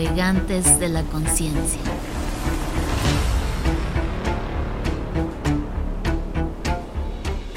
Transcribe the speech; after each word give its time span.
navegantes 0.00 0.80
de 0.80 0.88
la 0.88 1.02
conciencia. 1.02 1.78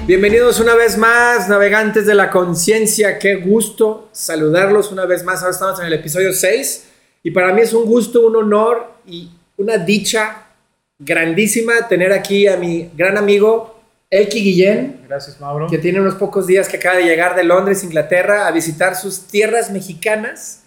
Bienvenidos 0.05 0.59
una 0.59 0.75
vez 0.75 0.97
más, 0.97 1.47
navegantes 1.47 2.05
de 2.05 2.13
la 2.13 2.29
conciencia. 2.29 3.17
Qué 3.17 3.35
gusto 3.35 4.09
saludarlos 4.11 4.91
una 4.91 5.05
vez 5.05 5.23
más. 5.23 5.39
Ahora 5.39 5.51
estamos 5.51 5.79
en 5.79 5.85
el 5.85 5.93
episodio 5.93 6.33
6 6.33 6.89
y 7.23 7.31
para 7.31 7.53
mí 7.53 7.61
es 7.61 7.71
un 7.71 7.85
gusto, 7.85 8.27
un 8.27 8.35
honor 8.35 8.91
y 9.07 9.31
una 9.55 9.77
dicha 9.77 10.47
grandísima 10.99 11.87
tener 11.87 12.11
aquí 12.11 12.47
a 12.47 12.57
mi 12.57 12.91
gran 12.93 13.17
amigo 13.17 13.79
Elki 14.09 14.43
Guillén. 14.43 15.05
Gracias, 15.07 15.39
Mauro. 15.39 15.67
Que 15.67 15.77
tiene 15.77 16.01
unos 16.01 16.15
pocos 16.15 16.45
días 16.45 16.67
que 16.67 16.75
acaba 16.75 16.97
de 16.97 17.05
llegar 17.05 17.37
de 17.37 17.45
Londres, 17.45 17.85
Inglaterra, 17.85 18.47
a 18.47 18.51
visitar 18.51 18.97
sus 18.97 19.27
tierras 19.27 19.71
mexicanas. 19.71 20.62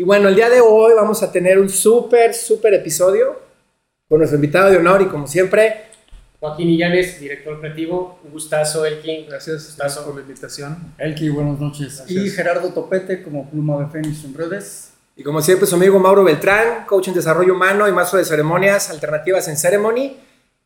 Y 0.00 0.02
bueno, 0.02 0.30
el 0.30 0.34
día 0.34 0.48
de 0.48 0.62
hoy 0.62 0.94
vamos 0.96 1.22
a 1.22 1.30
tener 1.30 1.58
un 1.58 1.68
súper, 1.68 2.32
súper 2.32 2.72
episodio 2.72 3.38
con 4.08 4.16
nuestro 4.16 4.36
invitado 4.36 4.70
de 4.70 4.78
honor 4.78 5.02
y 5.02 5.08
como 5.08 5.26
siempre, 5.26 5.88
Joaquín 6.40 6.70
Illanes, 6.70 7.20
director 7.20 7.60
creativo. 7.60 8.18
Un 8.24 8.30
gustazo, 8.30 8.86
Elkin. 8.86 9.26
Gracias, 9.28 9.66
Gustazo. 9.66 10.06
por 10.06 10.14
la 10.14 10.22
invitación. 10.22 10.94
Elki, 10.96 11.28
buenas 11.28 11.60
noches. 11.60 11.98
Gracias. 11.98 12.10
Y 12.10 12.30
Gerardo 12.30 12.72
Topete 12.72 13.22
como 13.22 13.50
pluma 13.50 13.78
de 13.78 13.88
Fénix 13.88 14.24
en 14.24 14.32
redes. 14.32 14.94
Y 15.16 15.22
como 15.22 15.42
siempre, 15.42 15.66
su 15.66 15.74
amigo 15.74 15.98
Mauro 15.98 16.24
Beltrán, 16.24 16.86
coach 16.86 17.08
en 17.08 17.14
desarrollo 17.14 17.52
humano 17.52 17.86
y 17.86 17.92
maestro 17.92 18.18
de 18.18 18.24
ceremonias 18.24 18.88
alternativas 18.88 19.48
en 19.48 19.58
Ceremony. 19.58 20.16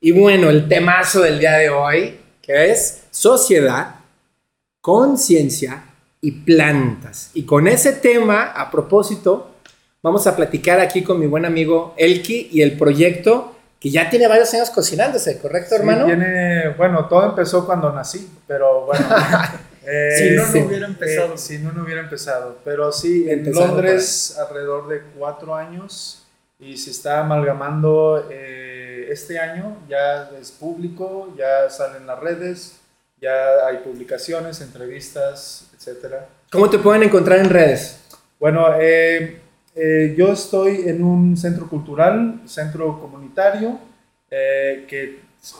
Y 0.01 0.12
bueno, 0.12 0.48
el 0.48 0.69
temazo 0.69 1.23
del 1.23 1.41
día 1.41 1.55
de 1.55 1.71
hoy, 1.71 2.21
que 2.41 2.71
es 2.71 3.02
sociedad, 3.10 3.96
conciencia 4.80 5.87
y 6.27 6.30
plantas. 6.33 7.30
Y 7.34 7.45
con 7.45 7.66
ese 7.69 7.93
tema, 7.93 8.45
a 8.52 8.71
propósito, 8.71 9.51
vamos 10.02 10.26
a 10.26 10.35
platicar 10.37 10.80
aquí 10.80 11.02
con 11.02 11.18
mi 11.21 11.26
buen 11.26 11.45
amigo 11.45 11.95
Elki 11.96 12.49
y 12.52 12.62
el 12.62 12.76
proyecto 12.79 13.54
que 13.80 13.90
ya 13.90 14.09
tiene 14.09 14.26
varios 14.29 14.52
años 14.54 14.71
cocinándose, 14.71 15.38
¿correcto, 15.38 15.71
Sí, 15.71 15.74
hermano? 15.76 16.07
tiene, 16.07 16.71
bueno, 16.71 17.07
todo 17.07 17.26
empezó 17.29 17.66
cuando 17.66 17.93
nací, 17.93 18.30
pero 18.46 18.87
bueno. 18.87 19.04
eh, 19.87 20.10
Si 20.16 20.30
no, 20.37 20.46
no 20.46 20.52
sí, 20.52 20.59
hubiera 20.60 20.87
empezado. 20.87 21.34
eh, 21.34 21.38
si 21.38 21.59
no, 21.59 21.73
no 21.73 21.82
hubiera 21.84 22.01
empezado. 22.01 22.56
Pero 22.65 22.90
sí, 22.93 23.27
en 23.29 23.52
Londres 23.52 24.38
alrededor 24.38 24.88
de 24.88 25.02
cuatro 25.18 25.54
años 25.54 26.27
y 26.59 26.79
se 26.79 26.90
está 26.93 27.21
amalgamando 27.21 28.27
eh, 28.30 29.09
este 29.10 29.38
año, 29.38 29.77
ya 29.87 30.30
es 30.40 30.51
público, 30.51 31.34
ya 31.37 31.68
salen 31.68 32.06
las 32.06 32.18
redes, 32.21 32.80
ya 33.20 33.66
hay 33.66 33.79
publicaciones, 33.79 34.60
entrevistas, 34.60 35.70
etcétera. 35.76 36.29
¿Cómo 36.51 36.68
te 36.68 36.79
pueden 36.79 37.02
encontrar 37.02 37.38
en 37.38 37.51
redes? 37.51 38.01
Bueno, 38.38 38.74
eh, 38.79 39.40
eh, 39.74 40.15
yo 40.16 40.32
estoy 40.32 40.88
en 40.88 41.02
un 41.02 41.37
centro 41.37 41.68
cultural, 41.68 42.43
centro 42.46 43.01
comunitario, 43.01 43.79
eh, 44.30 44.87
que 44.88 45.04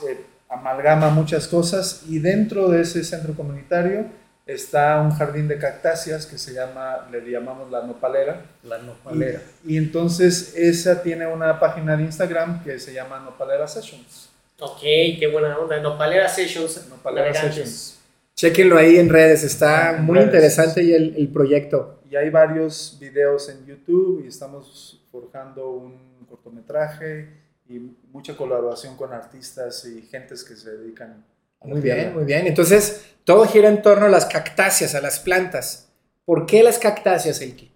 eh, 0.07 0.25
amalgama 0.49 1.09
muchas 1.09 1.47
cosas 1.47 2.03
y 2.07 2.19
dentro 2.19 2.69
de 2.69 2.81
ese 2.81 3.03
centro 3.03 3.33
comunitario 3.33 4.05
está 4.45 5.01
un 5.01 5.11
jardín 5.11 5.47
de 5.47 5.57
cactáceas 5.57 6.25
que 6.25 6.37
se 6.37 6.53
llama, 6.53 7.07
le 7.11 7.29
llamamos 7.29 7.69
la 7.71 7.85
nopalera. 7.85 8.45
La 8.63 8.77
nopalera. 8.77 9.41
Y, 9.65 9.73
y 9.73 9.77
entonces 9.77 10.53
esa 10.55 11.01
tiene 11.01 11.27
una 11.27 11.59
página 11.59 11.97
de 11.97 12.03
Instagram 12.03 12.63
que 12.63 12.79
se 12.79 12.93
llama 12.93 13.19
Nopalera 13.19 13.67
Sessions. 13.67 14.29
Ok, 14.59 14.79
qué 14.81 15.29
buena 15.31 15.57
onda. 15.57 15.79
Nopalera 15.79 16.27
Sessions. 16.29 16.87
Nopalera. 16.89 17.33
Sessions. 17.33 17.99
Chequenlo 18.35 18.77
ahí 18.77 18.97
en 18.97 19.09
redes, 19.09 19.43
está 19.43 19.97
En 19.97 20.03
muy 20.03 20.15
redes. 20.15 20.27
interesante 20.27 20.83
y 20.83 20.93
el, 20.93 21.15
el 21.17 21.27
proyecto. 21.29 21.99
Y 22.09 22.15
hay 22.15 22.29
varios 22.29 22.97
videos 22.99 23.49
en 23.49 23.65
YouTube 23.65 24.23
y 24.25 24.27
estamos 24.27 25.01
forjando 25.11 25.69
un 25.69 26.25
cortometraje 26.29 27.29
y 27.69 27.79
mucha 28.11 28.35
colaboración 28.35 28.95
con 28.97 29.13
artistas 29.13 29.85
y 29.85 30.01
gentes 30.01 30.43
que 30.43 30.55
se 30.55 30.71
dedican 30.77 31.23
a 31.61 31.67
la 31.67 31.73
Muy 31.73 31.81
tierra. 31.81 32.01
bien, 32.01 32.13
muy 32.13 32.23
bien. 32.25 32.47
Entonces, 32.47 33.05
todo 33.23 33.45
gira 33.45 33.69
en 33.69 33.81
torno 33.81 34.05
a 34.05 34.09
las 34.09 34.25
cactáceas, 34.25 34.95
a 34.95 35.01
las 35.01 35.19
plantas. 35.19 35.89
¿Por 36.25 36.45
qué 36.45 36.61
las 36.63 36.77
cactáceas, 36.77 37.41
Elki? 37.41 37.71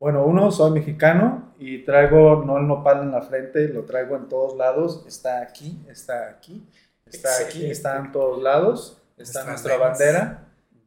Bueno, 0.00 0.24
uno, 0.24 0.50
soy 0.52 0.70
mexicano 0.70 1.52
y 1.58 1.84
traigo 1.84 2.44
no 2.44 2.58
el 2.58 2.66
nopal 2.68 3.02
en 3.02 3.10
la 3.10 3.22
frente, 3.22 3.68
lo 3.68 3.84
traigo 3.84 4.16
en 4.16 4.28
todos 4.28 4.56
lados. 4.56 5.04
Está 5.08 5.40
aquí, 5.42 5.82
está 5.88 6.28
aquí, 6.28 6.64
está 7.06 7.28
aquí, 7.40 7.68
está 7.70 7.96
en 7.98 8.12
todos 8.12 8.42
lados. 8.42 9.02
Está 9.16 9.44
Nuestras 9.44 9.46
nuestra 9.46 9.76
venas. 9.76 9.98
bandera. 9.98 10.44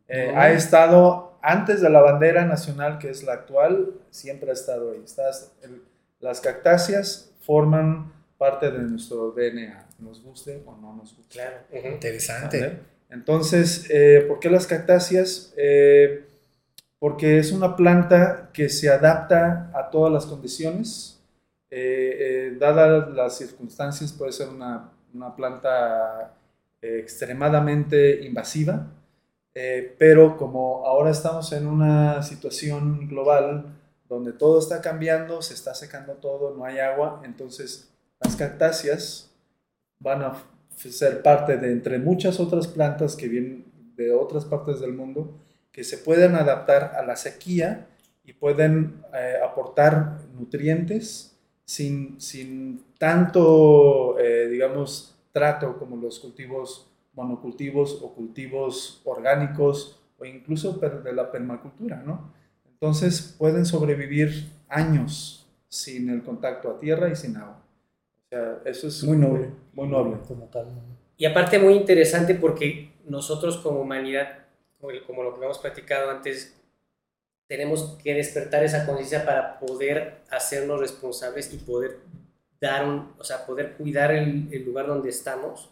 Eh, 0.08 0.34
ha 0.36 0.52
estado 0.52 1.38
antes 1.42 1.82
de 1.82 1.90
la 1.90 2.02
bandera 2.02 2.46
nacional, 2.46 2.98
que 3.00 3.10
es 3.10 3.24
la 3.24 3.34
actual, 3.34 3.94
siempre 4.12 4.50
ha 4.50 4.54
estado 4.54 4.92
ahí. 4.92 5.02
Está, 5.04 5.24
el- 5.64 5.82
las 6.22 6.40
cactáceas 6.40 7.34
forman 7.42 8.14
parte 8.38 8.72
de 8.72 8.80
nuestro 8.80 9.32
DNA, 9.32 9.88
nos 10.00 10.24
guste 10.24 10.64
o 10.66 10.76
no 10.78 10.96
nos 10.96 11.16
guste. 11.18 11.34
Claro. 11.34 11.58
Interesante. 11.94 12.60
¿Vale? 12.62 12.80
Entonces, 13.10 13.88
eh, 13.90 14.24
¿por 14.28 14.40
qué 14.40 14.50
las 14.50 14.68
cactáceas? 14.68 15.54
Eh, 15.58 16.26
porque 17.02 17.40
es 17.40 17.52
una 17.52 17.76
planta 17.76 18.52
que 18.54 18.70
se 18.70 18.88
adapta 18.88 19.72
a 19.74 19.90
todas 19.90 20.14
las 20.14 20.28
condiciones. 20.28 21.20
Eh, 21.72 22.52
eh, 22.52 22.58
dadas 22.60 23.10
las 23.10 23.40
circunstancias, 23.40 24.14
puede 24.14 24.32
ser 24.32 24.50
una, 24.50 24.92
una 25.12 25.36
planta 25.36 26.36
eh, 26.80 27.00
extremadamente 27.00 28.24
invasiva, 28.24 28.86
eh, 29.56 29.96
pero 29.98 30.38
como 30.38 30.86
ahora 30.86 31.10
estamos 31.10 31.52
en 31.54 31.66
una 31.66 32.22
situación 32.22 33.08
global 33.08 33.66
donde 34.08 34.32
todo 34.32 34.60
está 34.60 34.80
cambiando, 34.80 35.42
se 35.42 35.56
está 35.56 35.74
secando 35.74 36.14
todo, 36.14 36.56
no 36.56 36.66
hay 36.66 36.78
agua, 36.78 37.24
entonces 37.26 37.90
las 38.20 38.36
cactáceas 38.36 39.32
van 39.98 40.22
a 40.22 40.44
ser 40.78 41.24
parte 41.24 41.58
de 41.58 41.72
entre 41.72 41.98
muchas 41.98 42.40
otras 42.40 42.68
plantas 42.68 43.16
que 43.16 43.28
vienen 43.28 43.66
de 43.96 44.14
otras 44.14 44.46
partes 44.46 44.80
del 44.80 44.94
mundo 44.94 45.34
que 45.72 45.84
se 45.84 45.98
pueden 45.98 46.36
adaptar 46.36 46.94
a 46.96 47.06
la 47.06 47.16
sequía 47.16 47.88
y 48.24 48.34
pueden 48.34 49.04
eh, 49.14 49.36
aportar 49.44 50.20
nutrientes 50.38 51.38
sin, 51.66 52.20
sin 52.20 52.84
tanto, 52.98 54.20
eh, 54.20 54.48
digamos, 54.48 55.16
trato 55.32 55.78
como 55.78 55.96
los 55.96 56.20
cultivos 56.20 56.92
monocultivos 57.14 58.00
o 58.02 58.14
cultivos 58.14 59.02
orgánicos 59.06 60.00
o 60.18 60.26
incluso 60.26 60.74
de 60.74 61.14
la 61.14 61.32
permacultura, 61.32 62.04
¿no? 62.06 62.34
Entonces 62.66 63.36
pueden 63.38 63.66
sobrevivir 63.66 64.50
años 64.68 65.48
sin 65.68 66.10
el 66.10 66.24
contacto 66.24 66.70
a 66.70 66.80
tierra 66.80 67.10
y 67.10 67.16
sin 67.16 67.38
agua. 67.38 67.62
O 68.26 68.30
sea, 68.30 68.60
eso 68.66 68.88
es 68.88 69.04
Muy 69.04 69.18
noble. 69.18 69.50
Muy 69.74 69.88
noble. 69.88 70.18
Como 70.28 70.46
tal. 70.46 70.68
Y 71.18 71.26
aparte 71.26 71.60
muy 71.60 71.76
interesante 71.76 72.36
porque 72.36 72.92
nosotros 73.06 73.58
como 73.58 73.82
humanidad, 73.82 74.41
como, 74.82 75.24
lo 75.24 75.38
que 75.38 75.46
hemos 75.46 75.60
platicado 75.60 76.10
antes, 76.10 76.58
tenemos 77.48 77.98
que 78.04 78.14
despertar 78.14 78.64
esa 78.64 78.86
conciencia 78.86 79.26
para 79.26 79.60
poder 79.60 80.22
hacernos 80.30 80.80
responsables 80.80 81.54
y 81.54 81.58
poder 81.58 82.00
dar 82.60 82.88
un, 82.88 83.14
o 83.18 83.24
sea, 83.24 83.46
poder 83.46 83.74
cuidar 83.74 84.12
el, 84.12 84.48
el 84.52 84.66
lugar 84.66 84.88
donde 84.88 85.10
estamos 85.10 85.70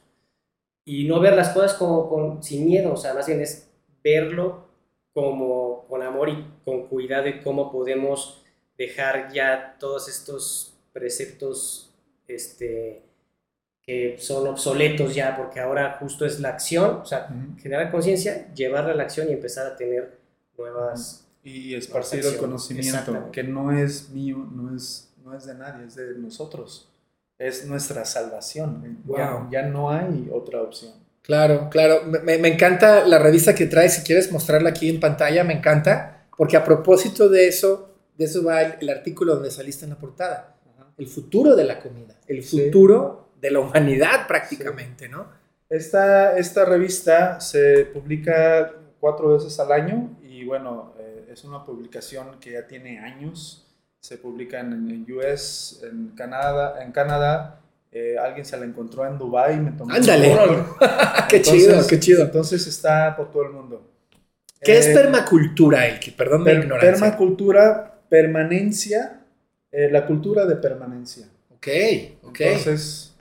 y 0.86 1.08
no 1.08 1.20
ver 1.20 1.36
las 1.36 1.50
cosas 1.50 1.75
como 1.75 2.09
con, 2.09 2.44
sin 2.44 2.66
miedo, 2.66 2.94
o 2.94 2.97
sea, 2.97 3.14
más 3.14 3.28
bien 3.28 3.42
es 3.42 3.70
verlo 4.03 4.68
como 5.14 5.86
con 5.88 6.02
amor 6.02 6.30
y 6.30 6.46
con 6.66 6.88
cuidado 6.88 7.26
de 7.26 7.41
cómo 7.41 7.72
podemos 7.72 8.44
dejar 8.78 9.31
ya 9.31 9.78
todos 9.80 10.08
estos 10.08 10.74
preceptos 10.94 11.94
este, 12.28 13.03
que 13.89 14.17
son 14.19 14.45
obsoletos 14.47 15.16
ya, 15.16 15.35
porque 15.35 15.59
ahora 15.59 15.97
justo 16.00 16.23
es 16.23 16.39
la 16.39 16.50
acción, 16.50 17.00
o 17.01 17.05
sea, 17.05 17.27
Ujú. 17.27 17.59
generar 17.59 17.89
conciencia, 17.89 18.53
llevarla 18.53 18.91
a 18.91 18.95
la 18.95 19.01
acción 19.01 19.27
y 19.29 19.34
empezar 19.34 19.66
a 19.66 19.75
tener 19.75 20.19
nuevas... 20.55 21.25
y 21.43 21.73
esparcir 21.73 22.19
el 22.19 22.25
Perfección, 22.25 22.49
conocimiento, 22.52 23.31
que 23.31 23.43
no 23.43 23.72
es 23.72 24.09
mío, 24.11 24.37
no 24.53 24.75
es, 24.75 25.09
no 25.25 25.35
es 25.35 25.47
de 25.47 25.55
nadie, 25.55 25.87
es 25.87 25.96
de 25.96 26.14
nosotros. 26.19 26.87
Es 27.40 27.66
nuestra 27.66 28.05
salvación. 28.05 28.99
Ya, 29.17 29.31
Wow. 29.31 29.49
ya 29.49 29.64
no 29.64 29.90
hay 29.90 30.29
otra 30.31 30.61
opción. 30.61 30.91
Claro, 31.23 31.69
claro. 31.72 32.03
Me, 32.05 32.37
me- 32.37 32.47
encanta 32.49 33.08
la 33.08 33.17
revista 33.17 33.55
que 33.55 33.66
traes. 33.66 33.93
Si 33.96 34.03
quieres 34.03 34.31
mostrarla 34.31 34.69
aquí 34.69 34.87
en 34.90 34.99
pantalla, 34.99 35.43
me 35.43 35.53
encanta. 35.53 36.28
Porque 36.37 36.58
a 36.58 36.64
propósito 36.64 37.28
de 37.29 37.47
eso, 37.47 37.90
de 38.17 38.25
eso 38.25 38.43
va 38.43 38.61
el, 38.61 38.73
el 38.81 38.90
artículo 38.90 39.34
donde 39.35 39.49
saliste 39.49 39.85
en 39.85 39.91
la 39.91 39.97
portada. 39.97 40.55
El 40.97 41.08
futuro 41.08 41.55
de 41.55 41.64
la 41.64 41.79
comida. 41.79 42.16
El 42.28 42.43
Sí. 42.43 42.58
De 43.41 43.52
la 43.52 43.59
humanidad 43.59 44.28
prácticamente, 44.28 45.08
¿no? 45.09 45.28
Esta, 45.70 46.38
esta 46.38 46.66
revista 46.66 47.40
se 47.40 47.86
publica 47.86 48.72
cuatro 49.00 49.34
veces 49.34 49.59
al 49.59 49.72
año 49.72 50.18
y 50.24 50.44
bueno, 50.46 50.94
eh, 51.00 51.30
es 51.32 51.44
una 51.44 51.64
publicación 51.64 52.40
que 52.40 52.52
ya 52.53 52.66
tiene 52.68 53.00
años. 53.00 53.66
Se 54.02 54.18
publica 54.18 54.59
en, 54.62 54.74
en 54.90 55.06
US, 55.14 55.82
en 55.84 56.09
Canadá, 56.16 56.82
en 56.84 56.91
Canadá. 56.91 57.62
eh, 57.91 58.16
alguien 58.20 58.46
se 58.46 58.56
la 58.58 58.66
encontró 58.66 59.06
en 59.06 59.18
Dubai, 59.18 59.59
me 59.59 59.72
tomó. 59.72 59.94
Ándale. 59.94 60.36
Qué 61.30 61.41
chido, 61.41 61.70
Entonces- 61.72 61.88
qué 61.88 62.00
chido. 62.00 62.22
Entonces 62.24 62.66
está 62.68 63.16
por 63.16 63.32
todo 63.32 63.44
el 63.44 63.52
mundo. 63.52 63.88
¿Qué 64.62 64.78
es 64.78 64.88
Eh, 64.88 64.94
permacultura, 64.94 65.88
Elki? 65.88 66.12
Perdón 66.12 66.40
mi 66.41 66.46
per- 66.46 66.59
ignorancia. 66.64 66.91
permacultura, 66.91 68.00
permanencia 68.09 69.22
la 69.72 70.06
cultura 70.06 70.46
de 70.46 70.56
permanencia. 70.56 71.28
Ok, 71.52 71.68
ok. 72.24 72.40
Entonces, 72.41 73.16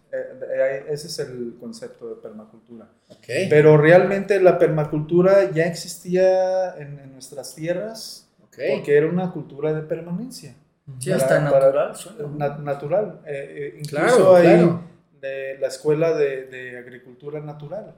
ese 0.89 1.07
es 1.09 1.19
el 1.19 1.57
concepto 1.61 2.09
de 2.09 2.17
permacultura. 2.17 2.89
ok. 3.09 3.27
Pero 3.51 3.77
realmente 3.77 4.41
la 4.41 4.59
permacultura 4.59 5.51
ya 5.51 5.65
existía 5.67 6.75
en, 6.77 6.99
en 6.99 7.13
nuestras 7.13 7.55
tierras 7.55 8.29
ok. 8.43 8.57
porque 8.77 8.97
era 8.97 9.07
una 9.09 9.33
cultura 9.33 9.73
de 9.73 9.83
permanencia. 9.83 10.55
Sí, 10.99 11.11
Para- 11.11 11.23
hasta 11.23 11.41
natural. 11.41 11.93
Na- 12.39 12.59
natural. 12.59 13.21
Eh, 13.27 13.75
eh, 13.75 13.81
incluso 13.81 13.97
Claro, 14.17 14.37
hay 14.37 14.43
claro. 14.47 14.83
de 15.21 15.59
la 15.61 15.67
escuela 15.69 16.15
de, 16.17 16.47
de 16.47 16.79
agricultura 16.79 17.41
natural, 17.41 17.95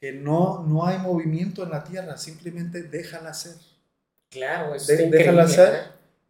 que 0.00 0.12
no, 0.12 0.64
no 0.66 0.86
hay 0.86 0.98
movimiento 0.98 1.62
en 1.64 1.70
la 1.70 1.84
tierra, 1.84 2.16
simplemente 2.16 2.82
déjala 2.82 3.34
ser. 3.34 3.56
Claro, 4.30 4.74
eso 4.74 4.90
De- 4.92 5.10
déjala 5.10 5.46
ser. 5.48 5.74
¿eh? 5.74 5.78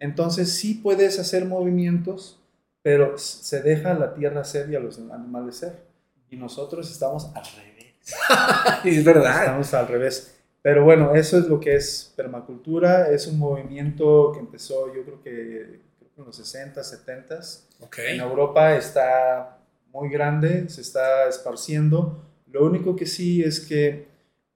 Entonces 0.01 0.51
sí 0.53 0.75
puedes 0.75 1.19
hacer 1.21 1.45
movimientos, 1.45 2.40
pero 2.83 3.19
se 3.19 3.63
deja 3.63 3.95
la 3.95 4.15
tierra 4.15 4.45
ser 4.45 4.71
y 4.71 4.77
a 4.77 4.81
los 4.81 4.99
animales 4.99 5.57
ser. 5.57 5.85
Y 6.31 6.37
nosotros 6.37 6.91
estamos 6.91 7.31
al 7.35 7.45
revés. 7.57 7.95
es 8.85 9.05
verdad. 9.05 9.41
Estamos 9.41 9.75
al 9.75 9.89
revés. 9.89 10.37
Pero 10.63 10.85
bueno, 10.85 11.15
eso 11.15 11.39
es 11.39 11.47
lo 11.47 11.59
que 11.59 11.77
es 11.77 12.13
permacultura. 12.17 13.11
Es 13.11 13.27
un 13.27 13.39
movimiento 13.39 14.33
que 14.33 14.41
empezó 14.41 14.95
yo 14.95 15.05
creo 15.05 15.23
que, 15.23 15.81
en 16.17 16.25
los 16.25 16.37
60, 16.37 16.83
70. 16.83 17.41
Ok. 17.81 17.99
En 17.99 18.21
Europa 18.21 18.77
está 18.77 19.59
muy 19.93 20.09
grande, 20.09 20.69
se 20.69 20.81
está 20.81 21.29
esparciendo. 21.29 22.23
Lo 22.47 22.65
único 22.65 22.97
que 22.97 23.07
sí 23.07 23.43
es 23.43 23.61
que 23.61 24.07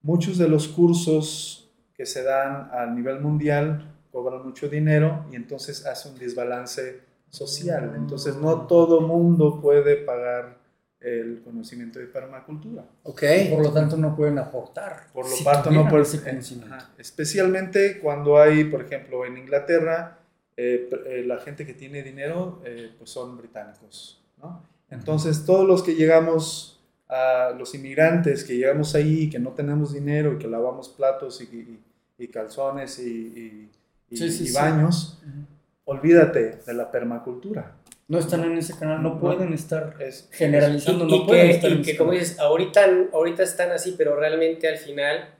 muchos 0.03 0.39
de 0.39 0.49
los 0.49 0.69
cursos 0.69 1.71
que 1.95 2.07
se 2.07 2.23
dan 2.23 2.71
a 2.73 2.87
nivel 2.87 3.21
mundial 3.21 3.95
cobran 4.13 4.45
mucho 4.45 4.69
dinero 4.69 5.27
y 5.33 5.37
entonces 5.37 5.87
hace 5.87 6.09
un 6.09 6.19
desbalance 6.19 7.01
social. 7.35 7.93
Entonces 7.97 8.37
no 8.37 8.67
todo 8.67 9.01
mundo 9.01 9.61
puede 9.61 9.97
pagar 9.97 10.59
el 11.01 11.43
conocimiento 11.43 11.99
de 11.99 12.07
permacultura. 12.07 12.85
Ok. 13.03 13.23
Por 13.51 13.63
lo 13.63 13.73
tanto, 13.73 13.97
no 13.99 14.17
pueden 14.17 14.39
aportar. 14.39 15.09
Por 15.13 15.29
lo 15.29 15.37
si 15.37 15.45
tanto, 15.45 15.65
no 15.71 15.81
tuvieran 15.83 15.91
puede 15.91 16.03
ese 16.05 16.23
conocimiento. 16.23 16.75
Ajá. 16.75 16.91
Especialmente 16.97 17.99
cuando 18.01 18.39
hay, 18.39 18.65
por 18.65 18.81
ejemplo, 18.83 19.27
en 19.27 19.37
Inglaterra, 19.37 20.19
eh, 20.57 20.89
eh, 21.07 21.25
la 21.27 21.39
gente 21.39 21.67
que 21.67 21.75
tiene 21.75 22.03
dinero 22.03 22.63
eh, 22.65 22.93
pues 22.97 23.11
son 23.11 23.37
británicos. 23.37 24.23
¿no? 24.41 24.63
Entonces, 24.91 25.45
todos 25.45 25.67
los 25.67 25.83
que 25.83 25.95
llegamos, 25.95 26.81
a 27.09 27.51
los 27.59 27.75
inmigrantes 27.75 28.45
que 28.45 28.57
llegamos 28.57 28.95
ahí, 28.95 29.29
que 29.29 29.39
no 29.39 29.51
tenemos 29.51 29.93
dinero 29.93 30.33
y 30.35 30.39
que 30.39 30.49
lavamos 30.49 30.89
platos 30.89 31.41
y, 31.43 31.45
y- 31.45 31.85
y 32.17 32.29
calzones 32.29 32.99
y, 32.99 33.71
y- 34.11 34.17
Sí, 34.17 34.31
sí, 34.31 34.45
y 34.45 34.47
sí. 34.47 34.53
Olvídate 35.85 36.59
de 36.67 36.75
la 36.75 36.91
permacultura. 36.91 37.77
No 38.07 38.19
están 38.19 38.45
en 38.45 38.59
ese 38.59 38.77
canal, 38.79 39.03
no 39.03 39.15
No. 39.15 39.21
pueden 39.21 39.53
estar 39.55 39.97
Es, 40.01 40.29
generalizando, 40.33 41.07
Y, 41.07 41.11
no 41.11 41.17
y 41.17 41.27
pueden 41.27 41.47
que, 41.49 41.53
estar 41.55 41.73
en 41.73 41.81
y 41.81 41.83
que 41.83 41.97
como 41.97 42.13
dices, 42.13 42.39
ahorita, 42.39 42.87
ahorita 43.13 43.43
están 43.43 43.71
así, 43.73 43.95
pero 43.97 44.15
realmente 44.17 44.69
al 44.69 44.77
final 44.77 45.35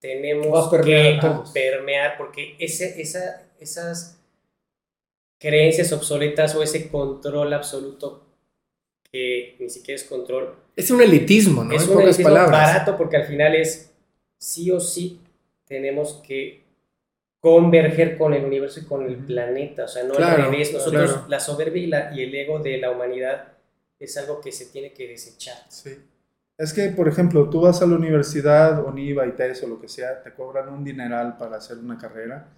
tenemos 0.00 0.68
permear 0.70 1.20
que 1.20 1.50
permear 1.52 2.16
porque 2.16 2.56
ese, 2.58 3.00
esa, 3.00 3.42
esas 3.60 4.18
creencias 5.38 5.92
obsoletas 5.92 6.54
o 6.54 6.62
ese 6.62 6.88
control 6.88 7.52
absoluto 7.52 8.24
que 9.12 9.56
ni 9.60 9.68
siquiera 9.68 10.00
es 10.00 10.04
control, 10.08 10.54
Es 10.76 10.90
un 10.90 11.02
elitismo, 11.02 11.62
¿no? 11.62 11.74
es 11.74 11.82
en 11.82 11.88
un 11.90 11.94
pocas 11.94 12.06
elitismo 12.06 12.30
palabras. 12.30 12.72
barato 12.72 12.96
porque 12.96 13.18
al 13.18 13.24
final 13.26 13.54
es 13.54 13.92
sí 14.38 14.70
o 14.70 14.80
sí 14.80 15.20
tenemos 15.66 16.14
que 16.26 16.61
converger 17.42 18.16
con 18.16 18.32
el 18.34 18.44
universo 18.46 18.80
y 18.80 18.84
con 18.84 19.04
el 19.04 19.16
planeta, 19.18 19.84
o 19.84 19.88
sea, 19.88 20.04
no 20.04 20.14
Claro, 20.14 20.44
al 20.44 20.50
revés. 20.52 20.72
Nosotros, 20.72 21.12
claro. 21.12 21.28
la 21.28 21.40
soberbia 21.40 21.82
y, 21.82 21.86
la- 21.88 22.14
y 22.16 22.22
el 22.22 22.34
ego 22.34 22.60
de 22.60 22.78
la 22.78 22.92
humanidad 22.92 23.48
es 24.00 24.16
algo 24.16 24.40
que 24.40 24.52
se 24.52 24.66
tiene 24.66 24.92
que 24.94 25.08
desechar. 25.08 25.56
Sí. 25.68 25.90
Es 26.56 26.72
que, 26.72 26.90
por 26.90 27.08
ejemplo, 27.08 27.50
tú 27.50 27.62
vas 27.62 27.82
a 27.82 27.86
la 27.86 27.96
universidad, 27.96 28.86
ONIVA, 28.86 29.26
ITES 29.26 29.64
o 29.64 29.66
lo 29.66 29.80
que 29.80 29.88
sea, 29.88 30.22
te 30.22 30.32
cobran 30.32 30.68
un 30.72 30.84
dineral 30.84 31.36
para 31.36 31.56
hacer 31.56 31.78
una 31.78 31.98
carrera 31.98 32.48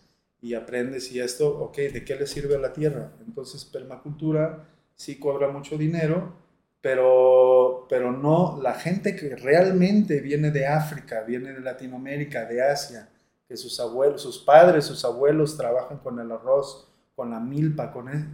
y 0.42 0.54
aprendes 0.54 1.10
y 1.12 1.20
esto, 1.20 1.48
ok, 1.60 1.76
¿de 1.78 2.04
qué 2.04 2.16
le 2.16 2.26
sirve 2.26 2.56
a 2.56 2.58
la 2.58 2.72
tierra? 2.74 3.12
Entonces, 3.26 3.64
permacultura 3.64 4.68
sí 4.96 5.18
cobra 5.18 5.48
mucho 5.48 5.78
dinero, 5.78 6.34
pero, 6.82 7.86
pero 7.88 8.12
no 8.12 8.58
la 8.62 8.74
gente 8.74 9.16
que 9.16 9.34
realmente 9.36 10.20
viene 10.20 10.50
de 10.50 10.66
África, 10.66 11.22
viene 11.22 11.52
de 11.54 11.60
Latinoamérica, 11.60 12.44
de 12.44 12.62
Asia, 12.62 13.08
que 13.54 13.58
sus 13.58 13.78
abuelos, 13.78 14.20
sus 14.20 14.38
padres, 14.38 14.84
sus 14.84 15.04
abuelos 15.04 15.56
trabajan 15.56 15.98
con 15.98 16.18
el 16.18 16.32
arroz, 16.32 16.88
con 17.14 17.30
la 17.30 17.38
milpa, 17.38 17.92
con 17.92 18.08
el, 18.08 18.24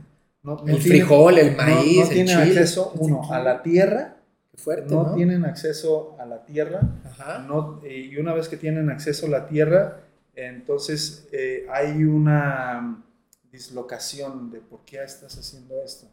no, 0.43 0.55
no 0.55 0.61
El 0.61 0.65
tienen- 0.65 0.81
frijol, 0.83 1.37
el 1.39 1.55
no- 1.55 1.63
maíz, 1.63 1.97
no, 1.99 2.03
el 2.05 2.09
tienen 2.09 2.27
chile. 2.39 2.61
acceso, 2.61 2.93
uno, 2.99 3.31
a 3.31 3.39
la 3.41 3.63
tierra, 3.63 4.17
fuerte, 4.55 4.95
no, 4.95 5.03
¿no? 5.09 5.15
tienen 5.15 5.45
acceso 5.45 6.17
a 6.19 6.25
la 6.25 6.47
tierra, 6.47 6.81
Ajá. 7.05 7.45
no- 7.47 7.83
y 7.87 8.17
una 8.17 8.33
vez 8.33 8.49
que 8.49 8.57
tienen 8.57 8.89
acceso 8.89 9.27
a 9.27 9.29
la 9.29 9.47
tierra, 9.47 10.01
entonces 10.35 11.29
eh, 11.33 11.67
hay 11.71 12.03
una 12.05 13.05
dislocación 13.53 14.51
de 14.51 14.61
por 14.61 14.81
qué 14.87 15.03
estás 15.05 15.37
haciendo 15.39 15.83
esto. 15.85 16.07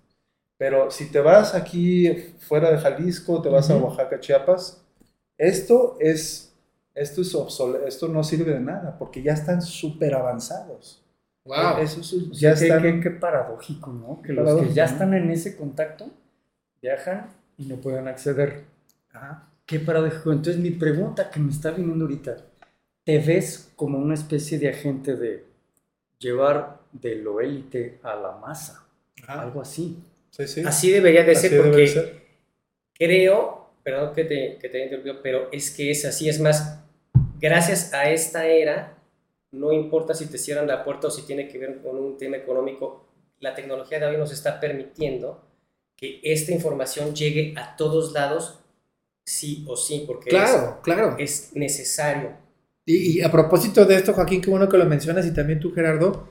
Pero 0.58 0.92
si 0.92 1.06
te 1.10 1.22
vas 1.22 1.56
aquí 1.56 2.10
fuera 2.40 2.72
de 2.72 2.78
Jalisco, 2.78 3.42
te 3.42 3.48
vas 3.48 3.70
a 3.70 3.76
Ujú. 3.78 3.86
Oaxaca, 3.86 4.20
Chiapas, 4.20 4.82
esto 5.38 5.96
es, 6.02 6.47
esto 6.98 7.22
es 7.22 7.34
obsole- 7.36 7.86
esto 7.88 8.08
no 8.08 8.24
sirve 8.24 8.54
de 8.54 8.60
nada, 8.60 8.98
porque 8.98 9.22
ya 9.22 9.34
están 9.34 9.62
súper 9.62 10.14
avanzados. 10.16 11.04
Wow. 11.46 11.78
Eso 11.82 12.02
es- 12.02 12.14
O 12.14 12.32
ya 12.32 12.56
sea, 12.56 12.80
qué, 12.82 12.88
están... 12.90 13.02
qué- 13.02 13.10
qué 13.10 13.12
paradójico, 13.12 13.92
¿no? 13.94 14.22
Que 14.22 14.34
los 14.34 14.62
que 14.62 14.74
ya 14.74 14.86
¿no? 14.86 14.92
están 14.92 15.14
en 15.14 15.32
ese 15.32 15.56
contacto 15.56 16.10
viajan 16.82 17.30
y 17.58 17.66
no 17.66 17.78
pueden 17.78 18.08
acceder. 18.08 18.64
Ajá. 19.14 19.48
Qué 19.66 19.80
paradójico. 19.80 20.32
Entonces, 20.32 20.58
mi 20.62 20.72
pregunta 20.72 21.30
que 21.30 21.40
me 21.40 21.52
está 21.52 21.72
viniendo 21.72 22.06
ahorita, 22.06 22.38
¿te 23.04 23.20
ves 23.20 23.72
como 23.76 23.98
una 23.98 24.14
especie 24.14 24.60
de 24.60 24.70
agente 24.70 25.16
de 25.16 25.46
llevar 26.20 26.80
de 26.92 27.16
lo 27.16 27.40
élite 27.42 28.00
a 28.04 28.16
la 28.16 28.32
masa? 28.38 28.86
Ajá. 29.24 29.42
Algo 29.42 29.62
así. 29.62 29.98
Sí, 30.32 30.48
sí. 30.48 30.62
Así 30.66 30.92
debería 30.92 31.24
de 31.24 31.32
Así 31.32 31.48
ser 31.50 31.62
porque 31.62 31.88
ser. 31.88 32.22
creo, 32.94 33.70
perdón 33.84 34.14
que 34.14 34.24
te, 34.26 34.58
que 34.60 34.70
te 34.70 34.78
haya 34.78 34.86
interrumpido, 34.86 35.22
pero 35.24 35.50
es 35.52 35.72
que 35.72 35.92
es 35.92 36.06
así, 36.06 36.30
es 36.30 36.40
más, 36.40 36.77
gracias 37.40 37.94
a 37.94 38.10
esta 38.10 38.46
era, 38.48 38.98
no 39.52 39.72
importa 39.72 40.14
si 40.14 40.28
te 40.28 40.38
cierran 40.38 40.68
la 40.68 40.84
puerta 40.84 41.08
o 41.08 41.12
si 41.12 41.24
tiene 41.24 41.48
que 41.48 41.58
ver 41.58 41.82
con 41.82 41.98
un 41.98 42.18
tema 42.18 42.38
económico, 42.38 43.08
la 43.40 43.54
tecnología 43.54 44.00
de 44.00 44.08
hoy 44.08 44.18
nos 44.18 44.32
está 44.32 44.60
permitiendo 44.60 45.44
que 45.96 46.20
esta 46.24 46.52
información 46.52 47.16
llegue 47.16 47.54
a 47.58 47.76
todos 47.76 48.14
lados, 48.14 48.60
sí 49.26 49.66
o 49.68 49.76
sí, 49.76 50.04
porque 50.06 50.30
Claro, 50.30 50.80
claro. 50.82 51.16
es, 51.18 51.50
es 51.50 51.56
necesario. 51.56 52.32
Y, 52.86 53.20
y 53.20 53.22
a 53.22 53.32
propósito 53.32 53.86
de 53.86 53.96
esto, 53.96 54.14
Joaquín, 54.14 54.42
qué 54.42 54.50
bueno 54.50 54.70
que 54.70 54.78
lo 54.78 54.86
mencionas 54.86 55.26
y 55.26 55.34
también 55.34 55.60
tú, 55.60 55.74
Gerardo. 55.74 56.28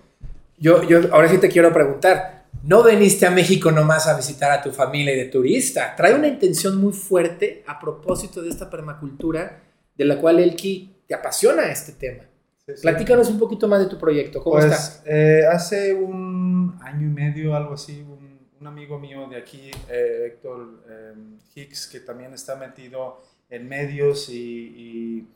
Yo, 0.59 0.83
yo 0.85 1.01
ahora 1.13 1.29
sí 1.29 1.39
te 1.39 1.49
quiero 1.49 1.73
preguntar. 1.73 2.47
No 2.63 2.83
veniste 2.83 3.27
a 3.27 3.31
México 3.31 3.71
nomás 3.71 4.09
a 4.09 4.17
visitar 4.17 4.51
a 4.51 4.63
tu 4.63 4.71
familia 4.73 5.13
y 5.13 5.19
de 5.19 5.27
turista. 5.27 5.95
Trae 5.95 6.15
una 6.15 6.29
intención 6.29 6.79
muy 6.79 6.93
fuerte 6.93 7.63
a 7.67 7.79
propósito 7.79 8.43
de 8.43 8.49
esta 8.49 8.71
permacultura 8.71 9.63
de 9.97 10.05
la 10.05 10.19
cual 10.19 10.39
Elki 10.39 10.96
te 11.07 11.15
apasiona 11.15 11.71
este 11.71 11.93
tema. 11.93 12.25
Sí, 12.67 12.73
sí. 12.77 12.83
Platícanos 12.83 13.29
un 13.29 13.39
poquito 13.39 13.69
más 13.69 13.81
de 13.81 13.87
tu 13.87 13.99
proyecto. 13.99 14.43
¿Cómo 14.43 14.57
Pues 14.57 14.73
está? 14.73 15.03
eh, 15.07 15.47
hace 15.51 15.95
un 15.95 16.79
año 16.83 17.07
y 17.07 17.11
medio, 17.11 17.55
algo 17.55 17.75
así, 17.75 18.01
un, 18.03 18.41
un 18.61 18.67
amigo 18.67 18.99
mío 18.99 19.29
de 19.29 19.37
aquí, 19.37 19.71
eh, 19.89 20.25
Héctor 20.33 20.83
eh, 20.89 21.15
Hicks, 21.55 21.87
que 21.89 22.01
también 22.01 22.33
está 22.35 22.57
metido 22.57 23.23
en 23.51 23.69
medios 23.69 24.29
y, 24.29 24.35
y, 24.37 25.29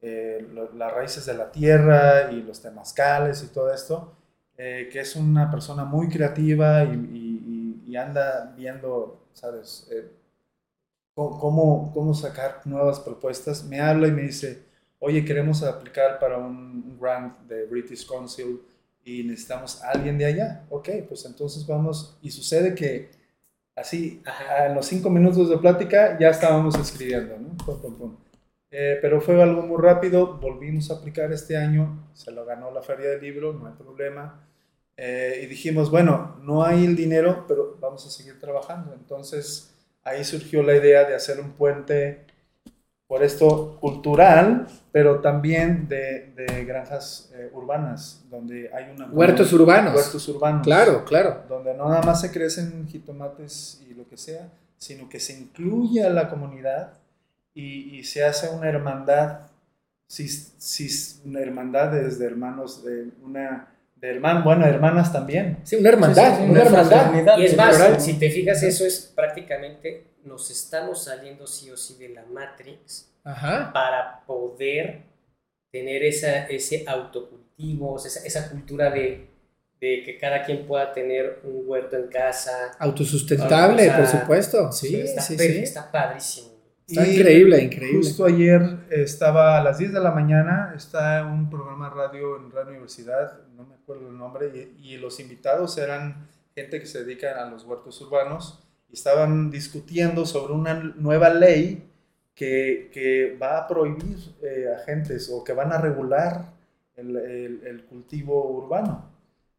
eh, 0.00 0.46
lo- 0.52 0.72
las 0.72 0.92
raíces 0.92 1.26
de 1.26 1.34
la 1.34 1.50
tierra 1.52 2.30
y 2.32 2.42
los 2.42 2.60
temazcales 2.62 3.42
y 3.42 3.48
todo 3.48 3.72
esto, 3.72 4.14
eh, 4.56 4.88
que 4.92 5.00
es 5.00 5.14
una 5.16 5.50
persona 5.50 5.84
muy 5.84 6.08
creativa 6.08 6.84
y, 6.84 6.88
y- 6.94 7.82
y- 7.86 7.96
anda 7.96 8.54
viendo, 8.56 9.26
¿sabes? 9.32 9.88
Eh, 9.90 10.08
cómo, 11.14 11.90
cómo 11.92 12.14
sacar 12.14 12.62
nuevas 12.64 13.00
propuestas. 13.00 13.64
Me 13.64 13.80
habla 13.80 14.08
y 14.08 14.12
me 14.12 14.22
dice, 14.22 14.62
oye, 14.98 15.24
queremos 15.24 15.62
aplicar 15.62 16.18
para 16.18 16.38
un, 16.38 16.98
grant 17.00 17.38
de 17.46 17.66
British 17.66 18.06
Council 18.06 18.60
y 19.04 19.22
necesitamos 19.22 19.82
a 19.82 19.90
alguien 19.90 20.18
de 20.18 20.26
allá. 20.26 20.64
Ok, 20.70 20.88
pues 21.08 21.24
entonces 21.24 21.66
vamos. 21.66 22.18
Y 22.22 22.30
sucede 22.30 22.74
que 22.74 23.10
así, 23.74 24.22
Ajá. 24.24 24.66
en 24.66 24.74
los 24.74 24.86
cinco 24.86 25.10
minutos 25.10 25.48
de 25.48 25.58
plática 25.58 26.18
ya 26.18 26.30
estábamos 26.30 26.76
escribiendo, 26.76 27.38
¿no? 27.38 27.56
Pum, 27.64 27.80
pum, 27.80 27.98
pum. 27.98 28.16
Eh, 28.70 28.98
pero 29.00 29.20
fue 29.20 29.42
algo 29.42 29.62
muy 29.62 29.80
rápido, 29.80 30.38
volvimos 30.38 30.90
a 30.90 30.94
aplicar 30.94 31.32
este 31.32 31.56
año, 31.56 32.10
se 32.12 32.30
lo 32.32 32.44
ganó 32.44 32.70
la 32.70 32.82
feria 32.82 33.08
del 33.08 33.22
libro, 33.22 33.54
no 33.54 33.66
hay 33.66 33.72
problema. 33.72 34.46
Eh, 34.96 35.42
y 35.44 35.46
dijimos, 35.46 35.90
bueno, 35.90 36.36
no 36.42 36.64
hay 36.64 36.84
el 36.84 36.96
dinero, 36.96 37.44
pero 37.46 37.78
vamos 37.80 38.04
a 38.06 38.10
seguir 38.10 38.38
trabajando. 38.40 38.92
Entonces 38.92 39.74
ahí 40.02 40.24
surgió 40.24 40.62
la 40.62 40.74
idea 40.76 41.04
de 41.04 41.14
hacer 41.14 41.40
un 41.40 41.52
puente 41.52 42.26
por 43.08 43.22
esto 43.22 43.78
cultural, 43.80 44.66
pero 44.92 45.20
también 45.20 45.88
de, 45.88 46.30
de 46.36 46.64
granjas 46.66 47.30
eh, 47.34 47.50
urbanas, 47.54 48.22
donde 48.30 48.70
hay 48.74 48.92
una... 48.94 49.06
Huertos 49.06 49.50
urbanos. 49.54 49.94
Huertos 49.94 50.28
urbanos. 50.28 50.62
Claro, 50.62 51.04
claro. 51.06 51.42
Donde 51.48 51.72
no 51.74 51.88
nada 51.88 52.02
más 52.02 52.20
se 52.20 52.30
crecen 52.30 52.86
jitomates 52.86 53.80
y 53.90 53.94
lo 53.94 54.06
que 54.06 54.18
sea, 54.18 54.48
sino 54.76 55.08
que 55.08 55.20
se 55.20 55.32
incluye 55.32 56.04
a 56.04 56.10
la 56.10 56.28
comunidad 56.28 56.92
y, 57.54 57.96
y 57.98 58.04
se 58.04 58.24
hace 58.24 58.50
una 58.50 58.68
hermandad, 58.68 59.40
si, 60.06 60.28
si, 60.28 60.88
una 61.26 61.40
hermandad 61.40 61.92
desde 61.92 62.26
hermanos, 62.26 62.84
de 62.84 63.08
una... 63.24 63.68
De 63.96 64.10
herman, 64.10 64.44
bueno, 64.44 64.64
hermanas 64.64 65.12
también. 65.12 65.58
Sí, 65.64 65.74
una 65.74 65.88
hermandad, 65.88 66.36
Sí, 66.36 66.36
sí, 66.36 66.42
una 66.44 66.52
una 66.52 66.62
hermandad. 66.62 66.88
fraternidad. 66.88 67.38
Y 67.38 67.44
es 67.46 67.56
más, 67.56 68.04
si 68.04 68.14
te 68.14 68.30
fijas, 68.30 68.62
eso 68.62 68.84
es 68.84 69.12
prácticamente, 69.16 70.04
nos 70.24 70.50
estamos 70.50 71.04
saliendo 71.04 71.46
sí 71.46 71.70
o 71.70 71.76
sí 71.76 71.96
de 71.98 72.10
la 72.10 72.24
Matrix 72.26 73.10
Ajá. 73.24 73.72
para 73.72 74.24
poder 74.26 75.02
tener 75.70 76.02
esa, 76.04 76.46
ese 76.46 76.84
autocultivo, 76.86 77.94
o 77.94 77.98
sea, 77.98 78.10
esa, 78.10 78.26
esa 78.26 78.50
cultura 78.50 78.90
de, 78.90 79.28
de 79.80 80.02
que 80.04 80.18
cada 80.18 80.44
quien 80.44 80.66
pueda 80.66 80.92
tener 80.92 81.40
un 81.44 81.62
huerto 81.66 81.96
en 81.96 82.08
casa. 82.08 82.72
Autosustentable, 82.78 83.90
por 83.90 84.06
supuesto. 84.06 84.72
Sí, 84.72 85.00
está, 85.00 85.20
sí, 85.20 85.38
sí. 85.38 85.58
está 85.58 85.90
padrísimo. 85.90 86.48
Está 86.86 87.06
Y 87.06 87.16
increíble, 87.16 87.62
increíble. 87.62 87.98
Justo 87.98 88.24
ayer 88.24 88.62
estaba 88.90 89.58
a 89.58 89.62
las 89.62 89.78
10 89.78 89.92
de 89.92 90.00
la 90.00 90.10
mañana, 90.10 90.72
está 90.74 91.24
un 91.24 91.50
programa 91.50 91.90
de 91.90 91.94
radio 91.94 92.36
en 92.38 92.50
Radio 92.50 92.70
Universidad, 92.70 93.46
no 93.54 93.64
me 93.66 93.74
acuerdo 93.74 94.08
el 94.08 94.16
nombre, 94.16 94.72
y, 94.78 94.94
y 94.94 94.96
los 94.96 95.20
invitados 95.20 95.76
eran 95.76 96.28
gente 96.54 96.80
que 96.80 96.86
se 96.86 97.04
dedica 97.04 97.42
a 97.42 97.50
los 97.50 97.64
huertos 97.64 98.00
urbanos 98.00 98.64
y 98.90 98.94
estaban 98.94 99.50
discutiendo 99.50 100.24
sobre 100.26 100.52
una 100.54 100.74
nueva 100.96 101.30
ley 101.30 101.84
que, 102.34 102.90
que 102.92 103.36
va 103.40 103.58
a 103.58 103.66
prohibir 103.68 104.16
eh, 104.42 104.66
agentes 104.80 105.28
o 105.32 105.42
que 105.44 105.52
van 105.52 105.72
a 105.72 105.78
regular 105.78 106.44
el, 106.96 107.16
el- 107.16 107.60
el 107.66 107.84
cultivo 107.84 108.50
urbano. 108.50 109.10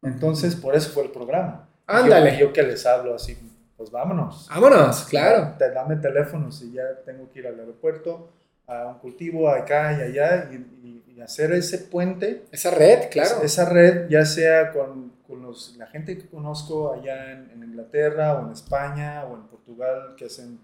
Entonces, 0.02 0.56
por 0.56 0.76
eso 0.76 0.90
fue 0.92 1.04
el 1.04 1.12
programa. 1.12 1.68
Yo- 1.88 1.94
Ándale. 1.96 2.36
y 2.36 2.40
yo 2.40 2.54
que 2.54 2.64
les 2.64 2.86
hablo 2.86 3.16
así, 3.16 3.38
pues 3.76 3.92
vámonos. 3.92 4.48
Vámonos, 4.50 5.06
claro. 5.06 5.56
Te 5.58 5.72
dame 5.72 5.98
teléfonos 5.98 6.62
y 6.62 6.72
ya 6.74 6.84
tengo 7.06 7.30
que 7.32 7.40
ir 7.40 7.48
al 7.48 7.60
aeropuerto, 7.60 8.30
a 8.68 8.88
un 8.88 9.00
cultivo 9.00 9.50
acá 9.50 9.94
y 9.98 10.02
allá 10.04 10.50
y, 10.52 10.56
y- 10.56 11.04
y 11.18 11.22
hacer 11.22 11.52
ese 11.52 11.80
puente, 11.80 12.46
Esa 12.52 12.72
red, 12.72 13.10
claro. 13.12 13.42
esa 13.44 13.68
red, 13.68 14.08
ya 14.10 14.24
sea 14.26 14.72
con, 14.72 15.12
con 15.30 15.42
los- 15.44 15.76
la 15.78 15.86
gente 15.88 16.18
que 16.18 16.28
conozco 16.28 16.92
allá 16.92 17.32
en, 17.32 17.52
en 17.52 17.64
Inglaterra 17.64 18.34
o 18.40 18.48
en 18.48 18.52
España 18.52 19.24
o 19.26 19.36
en 19.36 19.44
Portugal, 19.44 20.16
que 20.18 20.26
hacen 20.26 20.60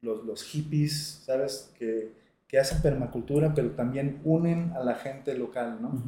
los, 0.00 0.24
los 0.24 0.42
hippies, 0.42 1.22
¿sabes? 1.26 1.70
Que, 1.78 2.10
que 2.48 2.58
hacen 2.58 2.82
permacultura, 2.82 3.52
pero 3.54 3.70
también 3.72 4.20
unen 4.24 4.72
a 4.74 4.82
la 4.82 4.94
gente 4.94 5.34
local, 5.34 5.78
¿no? 5.80 6.02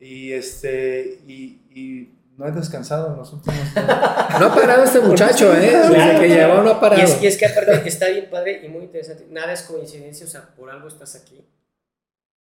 Y, 0.00 0.32
este, 0.32 1.20
y, 1.26 1.60
y 1.74 2.14
no 2.36 2.46
he 2.46 2.52
descansado 2.52 3.12
en 3.12 3.16
los 3.18 3.32
últimos 3.32 3.56
días. 3.74 3.86
No 4.40 4.46
ha 4.46 4.54
parado 4.54 4.82
este 4.84 5.00
muchacho, 5.00 5.52
¿eh? 5.54 5.60
Desde 5.60 5.94
Claro, 5.94 6.20
que 6.20 6.26
claro. 6.26 6.52
llegó 6.54 6.62
no 6.64 6.70
ha 6.70 6.80
parado. 6.80 7.00
Y 7.00 7.04
es, 7.04 7.22
y 7.22 7.26
es 7.26 7.36
que 7.38 7.46
aparte 7.46 7.86
está 7.88 8.08
bien 8.08 8.28
padre 8.30 8.60
y 8.64 8.68
muy 8.68 8.82
interesante. 8.84 9.26
Nada 9.30 9.52
es 9.52 9.62
coincidencia, 9.62 10.26
o 10.26 10.28
sea, 10.28 10.54
por 10.56 10.70
algo 10.70 10.88
estás 10.88 11.14
aquí. 11.16 11.44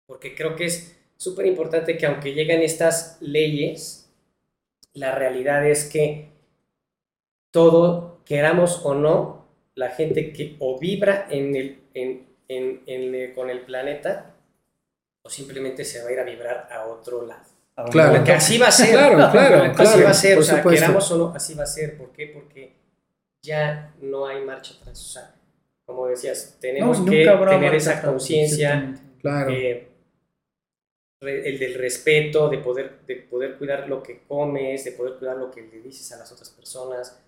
Porque 0.07 0.35
creo 0.35 0.57
que 0.57 0.67
es 0.67 0.97
súper 1.17 1.47
importante 1.47 1.97
que 1.99 2.07
aunque 2.07 2.33
lleguen 2.33 2.63
estas 2.63 3.19
leyes, 3.21 4.06
la 4.97 5.15
realidad 5.15 5.67
es 5.67 5.85
que 5.85 6.29
todo, 7.51 8.21
queramos 8.25 8.81
o 8.85 8.95
no, 8.95 9.47
la 9.75 9.91
gente 9.91 10.33
que 10.33 10.57
o 10.59 10.79
vibra 10.79 11.27
en 11.31 11.55
el, 11.57 11.81
en, 11.95 12.27
en- 12.49 12.83
en 12.87 13.15
el- 13.15 13.35
con 13.35 13.51
el 13.51 13.61
planeta 13.61 14.35
o 15.23 15.29
simplemente 15.31 15.85
se 15.85 16.03
va 16.03 16.09
a 16.09 16.13
ir 16.13 16.21
a 16.21 16.25
vibrar 16.25 16.69
a 16.71 16.87
otro 16.87 17.27
lado. 17.27 17.43
Claro. 17.91 18.15
Porque 18.17 18.33
así 18.33 18.57
va 18.59 18.69
a 18.69 18.73
ser. 18.73 18.91
Claro, 18.93 19.17
claro, 19.33 19.73
así 19.77 20.03
va 20.03 20.11
a 20.11 20.15
ser. 20.15 20.39
O 20.39 20.43
sea, 20.43 20.57
supuesto. 20.59 20.81
queramos 20.87 21.11
o 21.13 21.19
no, 21.19 21.33
así 21.35 21.55
va 21.55 21.65
a 21.65 21.67
ser. 21.67 21.99
¿Por 21.99 22.11
qué? 22.13 22.29
Porque 22.29 22.73
ya 23.43 23.93
no 24.01 24.27
hay 24.27 24.43
marcha 24.45 24.75
atrás. 24.81 24.99
O 24.99 25.09
sea, 25.13 25.35
como 25.85 26.07
decías, 26.07 26.57
tenemos 26.61 27.01
No, 27.01 27.11
que 27.11 27.27
tener 27.51 27.75
esa 27.75 28.01
conciencia. 28.01 28.95
Claro. 29.21 29.51
eh, 29.51 29.89
el 31.21 31.59
del 31.59 31.75
respeto, 31.75 32.49
de 32.49 32.59
poder, 32.59 33.01
de 33.07 33.17
poder 33.17 33.57
cuidar 33.57 33.89
lo 33.89 34.03
que 34.03 34.23
comes, 34.27 34.85
de 34.85 34.93
poder 34.93 35.15
cuidar 35.19 35.37
lo 35.37 35.51
que 35.51 35.63
le 35.63 35.81
dices 35.81 36.13
a 36.13 36.19
las 36.19 36.31
otras 36.31 36.51
personas. 36.51 37.19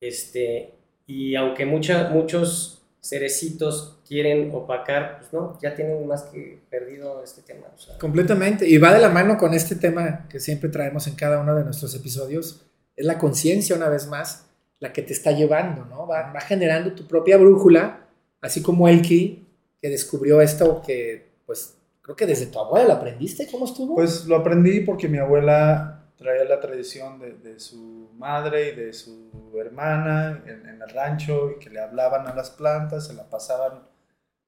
Este, 0.00 0.74
y 1.06 1.34
aunque 1.34 1.66
mucha, 1.66 2.08
muchos 2.10 2.82
cerecitos 3.00 3.98
quieren 4.06 4.50
opacar, 4.52 5.18
pues 5.18 5.32
no, 5.32 5.58
ya 5.62 5.74
tienen 5.74 6.06
más 6.06 6.24
que 6.24 6.60
perdido 6.70 7.22
este 7.22 7.42
tema. 7.42 7.66
o 7.74 7.78
sea, 7.78 7.98
Completamente. 7.98 8.68
Y 8.68 8.78
va 8.78 8.92
de 8.92 9.00
la 9.00 9.08
mano 9.08 9.36
con 9.36 9.54
este 9.54 9.76
tema 9.76 10.26
que 10.28 10.40
siempre 10.40 10.70
traemos 10.70 11.06
en 11.06 11.14
cada 11.14 11.40
uno 11.40 11.54
de 11.54 11.64
nuestros 11.64 11.94
episodios. 11.94 12.64
Es 12.96 13.06
la 13.06 13.18
conciencia, 13.18 13.76
una 13.76 13.88
vez 13.88 14.06
más, 14.06 14.46
la 14.80 14.92
que 14.92 15.02
te 15.02 15.12
está 15.12 15.32
llevando, 15.32 15.84
¿no? 15.84 16.06
Va, 16.06 16.32
va 16.32 16.40
generando 16.40 16.92
tu 16.92 17.06
propia 17.06 17.36
brújula, 17.36 18.08
así 18.40 18.62
como 18.62 18.88
Elki, 18.88 19.46
que 19.80 19.88
descubrió 19.88 20.40
esto 20.40 20.82
que, 20.84 21.28
pues, 21.46 21.77
creo 22.08 22.16
que 22.16 22.26
desde 22.26 22.46
tu 22.46 22.58
abuela 22.58 22.86
lo 22.88 22.92
aprendiste. 22.94 23.46
¿Cómo 23.50 23.66
estuvo? 23.66 23.96
Pues 23.96 24.24
lo 24.24 24.36
aprendí 24.36 24.80
porque 24.80 25.08
mi 25.08 25.18
abuela 25.18 26.06
traía 26.16 26.44
la 26.44 26.58
tradición 26.58 27.18
de, 27.18 27.32
de 27.34 27.60
su 27.60 28.08
madre 28.16 28.70
y 28.70 28.74
de 28.76 28.92
su 28.94 29.30
hermana 29.60 30.42
en, 30.46 30.66
en 30.66 30.80
el 30.80 30.88
rancho 30.88 31.50
y 31.50 31.58
que 31.58 31.68
le 31.68 31.80
hablaban 31.80 32.26
a 32.26 32.34
las 32.34 32.48
plantas, 32.50 33.06
se 33.08 33.12
la 33.12 33.28
pasaban 33.28 33.86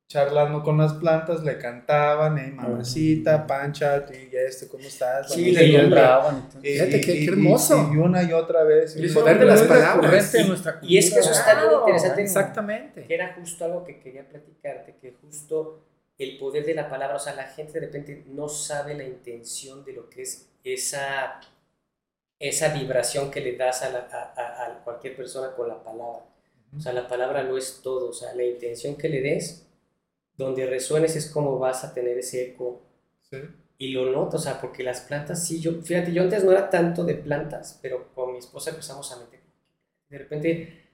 charlando 0.09 0.63
con 0.63 0.79
las 0.79 0.95
plantas, 0.95 1.45
le 1.45 1.59
cantaban, 1.59 2.39
hey, 2.39 2.51
mamacita, 2.53 3.47
pancha, 3.47 4.05
tú 4.07 4.15
y 4.15 4.35
este, 4.35 4.67
¿cómo 4.67 4.83
estás? 4.83 5.31
Sí, 5.33 5.53
le 5.53 5.83
nombraban 5.83 6.49
Fíjate 6.63 7.01
qué- 7.01 7.27
hermoso. 7.27 7.91
Y, 7.93 7.97
una 7.99 8.23
y 8.23 8.33
otra 8.33 8.65
vez. 8.65 8.97
El 8.97 9.05
y- 9.05 9.13
poder 9.13 9.39
de 9.39 9.45
las 9.45 9.63
palabras. 9.63 10.35
Y- 10.83 10.97
es 10.99 11.13
que 11.13 11.21
eso 11.21 11.31
está 11.31 11.55
bien 11.61 11.73
interesante. 11.79 12.23
Exactamente. 12.23 13.05
que 13.05 13.15
era 13.15 13.35
justo 13.35 13.67
algo 13.67 13.85
que 13.85 14.01
quería 14.01 14.27
platicarte, 14.27 14.97
que 15.01 15.15
justo 15.21 15.85
el 16.21 16.39
poder 16.39 16.65
de 16.67 16.75
la 16.75 16.89
palabra, 16.89 17.17
o 17.17 17.21
sea, 17.21 17.35
la 17.35 17.45
gente 17.49 17.75
de 17.81 17.87
repente 17.87 18.25
no 18.29 18.49
sabe 18.49 18.95
la 18.95 19.05
intención 19.05 19.85
de 19.85 19.95
lo 19.95 20.11
que 20.11 20.23
es 20.23 20.49
esa, 20.65 21.41
esa 22.39 22.73
vibración 22.75 23.31
que 23.31 23.41
le 23.41 23.57
das 23.57 23.83
a, 23.83 23.91
la- 23.91 24.09
a- 24.11 24.67
a- 24.67 24.85
cualquier 24.85 25.17
persona 25.17 25.53
con 25.55 25.69
la 25.69 25.83
palabra. 25.83 26.25
O 26.77 26.81
sea, 26.81 26.93
la 26.93 27.09
palabra 27.09 27.43
no 27.43 27.57
es 27.59 27.81
todo, 27.83 28.11
o 28.11 28.13
sea, 28.13 28.35
la 28.35 28.45
intención 28.45 28.97
que 28.97 29.09
le 29.09 29.21
des, 29.21 29.67
donde 30.37 30.67
resuenes 30.67 31.17
es 31.17 31.31
como 31.31 31.59
vas 31.59 31.85
a 31.85 31.93
tener 31.95 32.19
ese 32.19 32.45
eco. 32.51 32.81
Sí. 33.31 33.39
Y 33.79 33.89
lo 33.93 34.11
noto, 34.11 34.37
o 34.37 34.41
sea, 34.41 34.61
porque 34.61 34.83
las 34.83 35.01
plantas, 35.03 35.47
sí, 35.47 35.61
yo, 35.61 35.81
fíjate, 35.83 36.13
yo 36.13 36.23
antes 36.23 36.45
no 36.45 36.53
era 36.53 36.71
tanto 36.71 37.05
de 37.05 37.15
plantas, 37.15 37.79
pero 37.83 38.13
con 38.15 38.33
mi 38.33 38.39
esposa 38.39 38.71
empezamos 38.71 39.11
a 39.13 39.19
meter. 39.19 39.41
De 40.09 40.19
repente, 40.19 40.90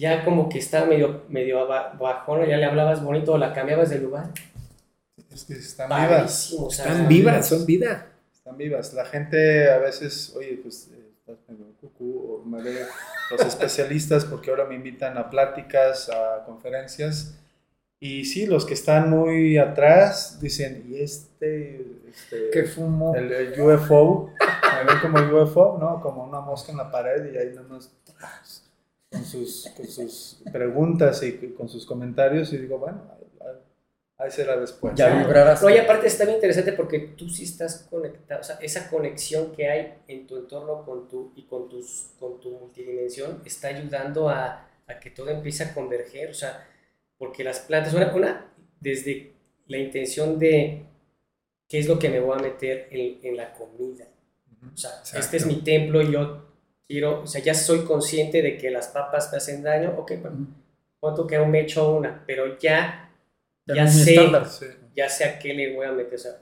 ya 0.00 0.24
como 0.24 0.48
que 0.48 0.58
estaba 0.58 0.86
medio, 0.86 1.24
medio 1.28 1.66
bajón, 1.68 2.46
ya 2.46 2.56
le 2.56 2.64
hablabas 2.64 3.04
bonito 3.04 3.34
o 3.34 3.38
la 3.38 3.52
cambiabas 3.52 3.90
de 3.90 3.98
lugar. 3.98 4.30
Es 5.30 5.44
que 5.44 5.52
están 5.52 5.88
vivas. 5.88 6.08
Padrísimo, 6.08 6.66
o 6.66 6.70
sea, 6.70 6.86
Están 6.86 7.08
vivas, 7.08 7.48
son 7.48 7.66
vida. 7.66 8.06
Están 8.32 8.56
vivas. 8.56 8.94
La 8.94 9.04
gente 9.04 9.70
a 9.70 9.76
veces, 9.76 10.34
oye, 10.34 10.58
pues 10.62 10.88
eh, 10.92 11.10
estás 11.18 11.36
medio 11.48 11.66
cucú, 11.82 12.40
o 12.42 12.44
me 12.46 12.62
ve 12.62 12.86
los 13.30 13.42
especialistas 13.42 14.24
porque 14.24 14.50
ahora 14.50 14.64
me 14.64 14.74
invitan 14.74 15.18
a 15.18 15.28
pláticas, 15.28 16.08
a 16.08 16.44
conferencias. 16.46 17.34
Y 18.00 18.24
sí, 18.24 18.46
los 18.46 18.64
que 18.64 18.72
están 18.72 19.10
muy 19.10 19.58
atrás 19.58 20.40
dicen, 20.40 20.86
¿y 20.88 21.02
este? 21.02 21.84
este 22.08 22.48
Que 22.50 22.64
fumo. 22.64 23.14
el, 23.14 23.30
el 23.30 23.60
UFO, 23.60 24.32
me 24.38 24.84
ven 24.84 24.98
como 25.02 25.42
UFO, 25.42 25.76
¿no? 25.78 26.00
Como 26.00 26.24
una 26.24 26.40
mosca 26.40 26.72
en 26.72 26.78
la 26.78 26.90
pared 26.90 27.30
y 27.30 27.36
ahí 27.36 27.52
nada 27.54 27.68
más 27.68 27.92
¡tras! 28.04 28.69
Con 29.10 29.24
sus, 29.24 29.68
con 29.76 29.86
sus 29.88 30.42
preguntas 30.52 31.22
y 31.22 31.32
con 31.52 31.68
sus 31.68 31.84
comentarios 31.84 32.52
y 32.52 32.58
digo, 32.58 32.78
bueno, 32.78 33.02
ahí, 34.16 34.30
será 34.30 34.56
después. 34.56 34.94
Ya 34.94 35.18
vibrarás. 35.18 35.62
No, 35.62 35.70
y 35.70 35.78
aparte 35.78 36.06
está 36.06 36.24
bien 36.24 36.36
interesante 36.36 36.72
porque 36.72 36.98
tú 37.16 37.28
sí 37.28 37.44
estás 37.44 37.86
conectado, 37.90 38.40
o 38.40 38.44
sea, 38.44 38.58
esa 38.60 38.88
conexión 38.88 39.52
que 39.52 39.68
hay 39.68 39.94
en 40.08 40.26
tu 40.26 40.36
entorno 40.36 40.84
con 40.84 41.08
tu, 41.08 41.32
y 41.36 41.44
con, 41.44 41.68
tus, 41.68 42.10
con 42.18 42.40
tu 42.40 42.50
multidimensión 42.50 43.42
está 43.44 43.68
ayudando 43.68 44.28
a, 44.28 44.68
a 44.86 45.00
que 45.00 45.10
todo 45.10 45.30
empiece 45.30 45.64
a 45.64 45.74
converger, 45.74 46.30
o 46.30 46.34
sea, 46.34 46.66
porque 47.16 47.44
las 47.44 47.60
plantas, 47.60 47.94
una, 47.94 48.14
una 48.14 48.52
desde 48.78 49.32
la 49.66 49.78
intención 49.78 50.38
de 50.38 50.84
qué 51.68 51.78
es 51.78 51.88
lo 51.88 51.98
que 51.98 52.08
me 52.10 52.20
voy 52.20 52.38
a 52.38 52.42
meter 52.42 52.88
en, 52.90 53.20
en 53.22 53.36
la 53.36 53.52
comida, 53.54 54.06
o 54.72 54.76
sea, 54.76 54.90
Exacto. 54.90 55.18
este 55.18 55.36
es 55.38 55.46
mi 55.46 55.62
templo 55.62 56.02
y 56.02 56.12
yo 56.12 56.49
quiero, 56.90 57.22
o 57.22 57.26
sea, 57.26 57.40
ya 57.40 57.54
soy 57.54 57.84
consciente 57.84 58.42
de 58.42 58.58
que 58.58 58.68
las 58.68 58.88
papas 58.88 59.30
me 59.30 59.38
hacen 59.38 59.62
daño, 59.62 59.94
ok, 59.96 60.12
bueno, 60.20 60.48
cuánto 60.98 61.24
que 61.24 61.36
aún 61.36 61.52
me 61.52 61.60
echo 61.60 61.94
una, 61.94 62.24
pero 62.26 62.58
ya, 62.58 63.12
Ya 63.64 63.86
sé, 63.86 64.10
estándar. 64.14 64.48
Sí. 64.48 64.66
ya 64.96 65.08
sé 65.08 65.24
a 65.24 65.38
qué 65.38 65.54
le 65.54 65.72
voy 65.76 65.86
a 65.86 65.92
meter, 65.92 66.14
o 66.14 66.18
sea, 66.18 66.38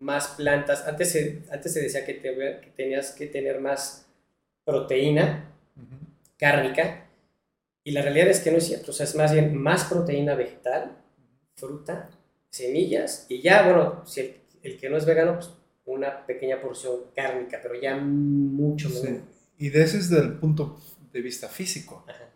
más 0.00 0.28
plantas. 0.36 0.86
Antes 0.86 1.12
se, 1.12 1.42
antes 1.50 1.72
se 1.72 1.80
decía 1.80 2.04
que, 2.04 2.12
te 2.12 2.30
tenías 2.76 3.12
que 3.12 3.26
tener 3.26 3.58
más 3.58 4.06
proteína 4.66 5.50
Ujú. 5.76 5.96
cárnica, 6.38 7.06
y 7.82 7.92
la 7.92 8.02
realidad 8.02 8.28
es 8.28 8.40
que 8.40 8.50
no 8.50 8.58
es 8.58 8.66
cierto, 8.66 8.90
o 8.90 8.94
sea, 8.94 9.04
es 9.04 9.14
más 9.14 9.32
bien 9.32 9.56
más 9.56 9.84
proteína 9.84 10.34
vegetal, 10.34 10.92
fruta, 11.56 12.10
semillas 12.50 13.24
y 13.30 13.40
ya, 13.40 13.62
bueno, 13.64 14.02
si 14.04 14.20
el, 14.20 14.36
el 14.62 14.78
que 14.78 14.90
no 14.90 14.98
es 14.98 15.06
vegano, 15.06 15.36
pues 15.36 15.50
una 15.86 16.26
pequeña 16.26 16.60
porción 16.60 16.96
cárnica, 17.14 17.60
pero 17.62 17.80
ya 17.80 17.96
mucho 17.96 18.90
Sí. 18.90 19.20
Y 19.58 19.70
de 19.70 19.82
ese 19.82 19.98
es 19.98 20.10
del 20.10 20.34
punto 20.34 20.80
de 21.12 21.20
vista 21.20 21.48
físico. 21.48 22.04
Ajá. 22.08 22.26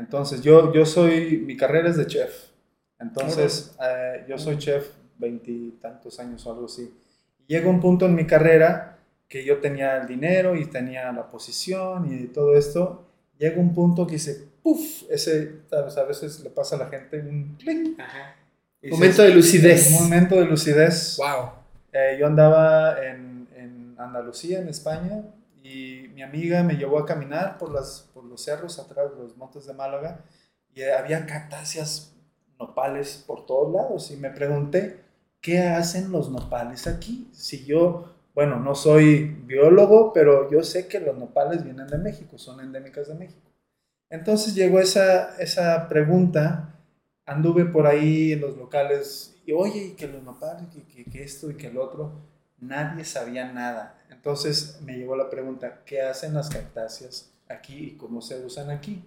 Entonces, 0.00 0.40
yo, 0.40 0.72
yo 0.72 0.86
soy, 0.86 1.38
mi 1.38 1.56
carrera 1.56 1.90
es 1.90 1.96
de 1.96 2.06
chef. 2.06 2.32
Entonces, 2.98 3.76
eh, 3.82 4.24
yo 4.26 4.38
soy 4.38 4.56
chef 4.56 4.88
veintitantos 5.18 6.18
años 6.18 6.46
o 6.46 6.52
algo 6.52 6.64
así. 6.64 6.90
Llega 7.46 7.68
un 7.68 7.80
punto 7.80 8.06
en 8.06 8.14
mi 8.14 8.26
carrera 8.26 8.98
que 9.28 9.44
yo 9.44 9.58
tenía 9.58 9.98
el 9.98 10.08
dinero 10.08 10.56
y 10.56 10.64
tenía 10.66 11.12
la 11.12 11.28
posición 11.28 12.10
y 12.10 12.28
todo 12.28 12.56
esto. 12.56 13.04
Llega 13.38 13.60
un 13.60 13.74
punto 13.74 14.06
que 14.06 14.14
dice, 14.14 14.48
puff, 14.62 15.02
ese, 15.10 15.60
¿sabes? 15.68 15.98
a 15.98 16.04
veces 16.04 16.40
le 16.40 16.50
pasa 16.50 16.76
a 16.76 16.78
la 16.78 16.86
gente 16.88 17.18
un 17.18 17.58
dices, 17.58 18.90
Momento 18.90 19.22
de 19.22 19.34
lucidez. 19.34 19.90
Un 19.92 20.04
momento 20.04 20.36
de 20.36 20.46
lucidez. 20.46 21.18
Wow. 21.18 21.50
Eh, 21.92 22.16
yo 22.18 22.26
andaba 22.26 23.04
en, 23.04 23.46
en 23.54 23.94
Andalucía, 23.98 24.60
en 24.60 24.68
España, 24.68 25.22
y 25.62 26.08
mi 26.14 26.22
amiga 26.22 26.62
me 26.62 26.76
llevó 26.76 26.98
a 26.98 27.06
caminar 27.06 27.58
por, 27.58 27.70
las, 27.70 28.10
por 28.14 28.24
los 28.24 28.42
cerros 28.42 28.78
atrás, 28.78 29.10
los 29.16 29.36
montes 29.36 29.66
de 29.66 29.74
Málaga, 29.74 30.24
y 30.74 30.82
eh, 30.82 30.92
había 30.92 31.26
cactáceas, 31.26 32.16
nopales 32.58 33.24
por 33.26 33.46
todos 33.46 33.72
lados, 33.72 34.10
y 34.10 34.16
me 34.16 34.30
pregunté, 34.30 35.00
¿qué 35.40 35.60
hacen 35.60 36.12
los 36.12 36.30
nopales 36.30 36.86
aquí? 36.86 37.28
Si 37.32 37.64
yo, 37.64 38.14
bueno, 38.34 38.60
no 38.60 38.74
soy 38.74 39.24
biólogo, 39.46 40.12
pero 40.12 40.50
yo 40.50 40.62
sé 40.62 40.86
que 40.86 41.00
los 41.00 41.16
nopales 41.16 41.64
vienen 41.64 41.86
de 41.86 41.98
México, 41.98 42.38
son 42.38 42.60
endémicas 42.60 43.08
de 43.08 43.14
México. 43.14 43.50
Entonces 44.10 44.54
llegó 44.54 44.80
esa, 44.80 45.36
esa 45.38 45.88
pregunta, 45.88 46.74
anduve 47.24 47.64
por 47.64 47.86
ahí 47.86 48.32
en 48.32 48.40
los 48.40 48.56
locales 48.56 49.40
y 49.46 49.52
oye, 49.52 49.86
y 49.86 49.90
que 49.92 50.08
los 50.08 50.22
nopales, 50.22 50.68
que, 50.68 50.84
que, 50.84 51.04
que 51.04 51.22
esto 51.22 51.50
y 51.50 51.56
que 51.56 51.68
el 51.68 51.78
otro, 51.78 52.29
nadie 52.60 53.04
sabía 53.04 53.52
nada. 53.52 53.98
Entonces 54.10 54.80
me 54.84 54.96
llegó 54.96 55.16
la 55.16 55.30
pregunta, 55.30 55.82
¿qué 55.86 56.02
hacen 56.02 56.34
las 56.34 56.48
cactáceas 56.50 57.32
aquí 57.48 57.74
y 57.78 57.96
cómo 57.96 58.20
se 58.20 58.44
usan 58.44 58.70
aquí? 58.70 59.04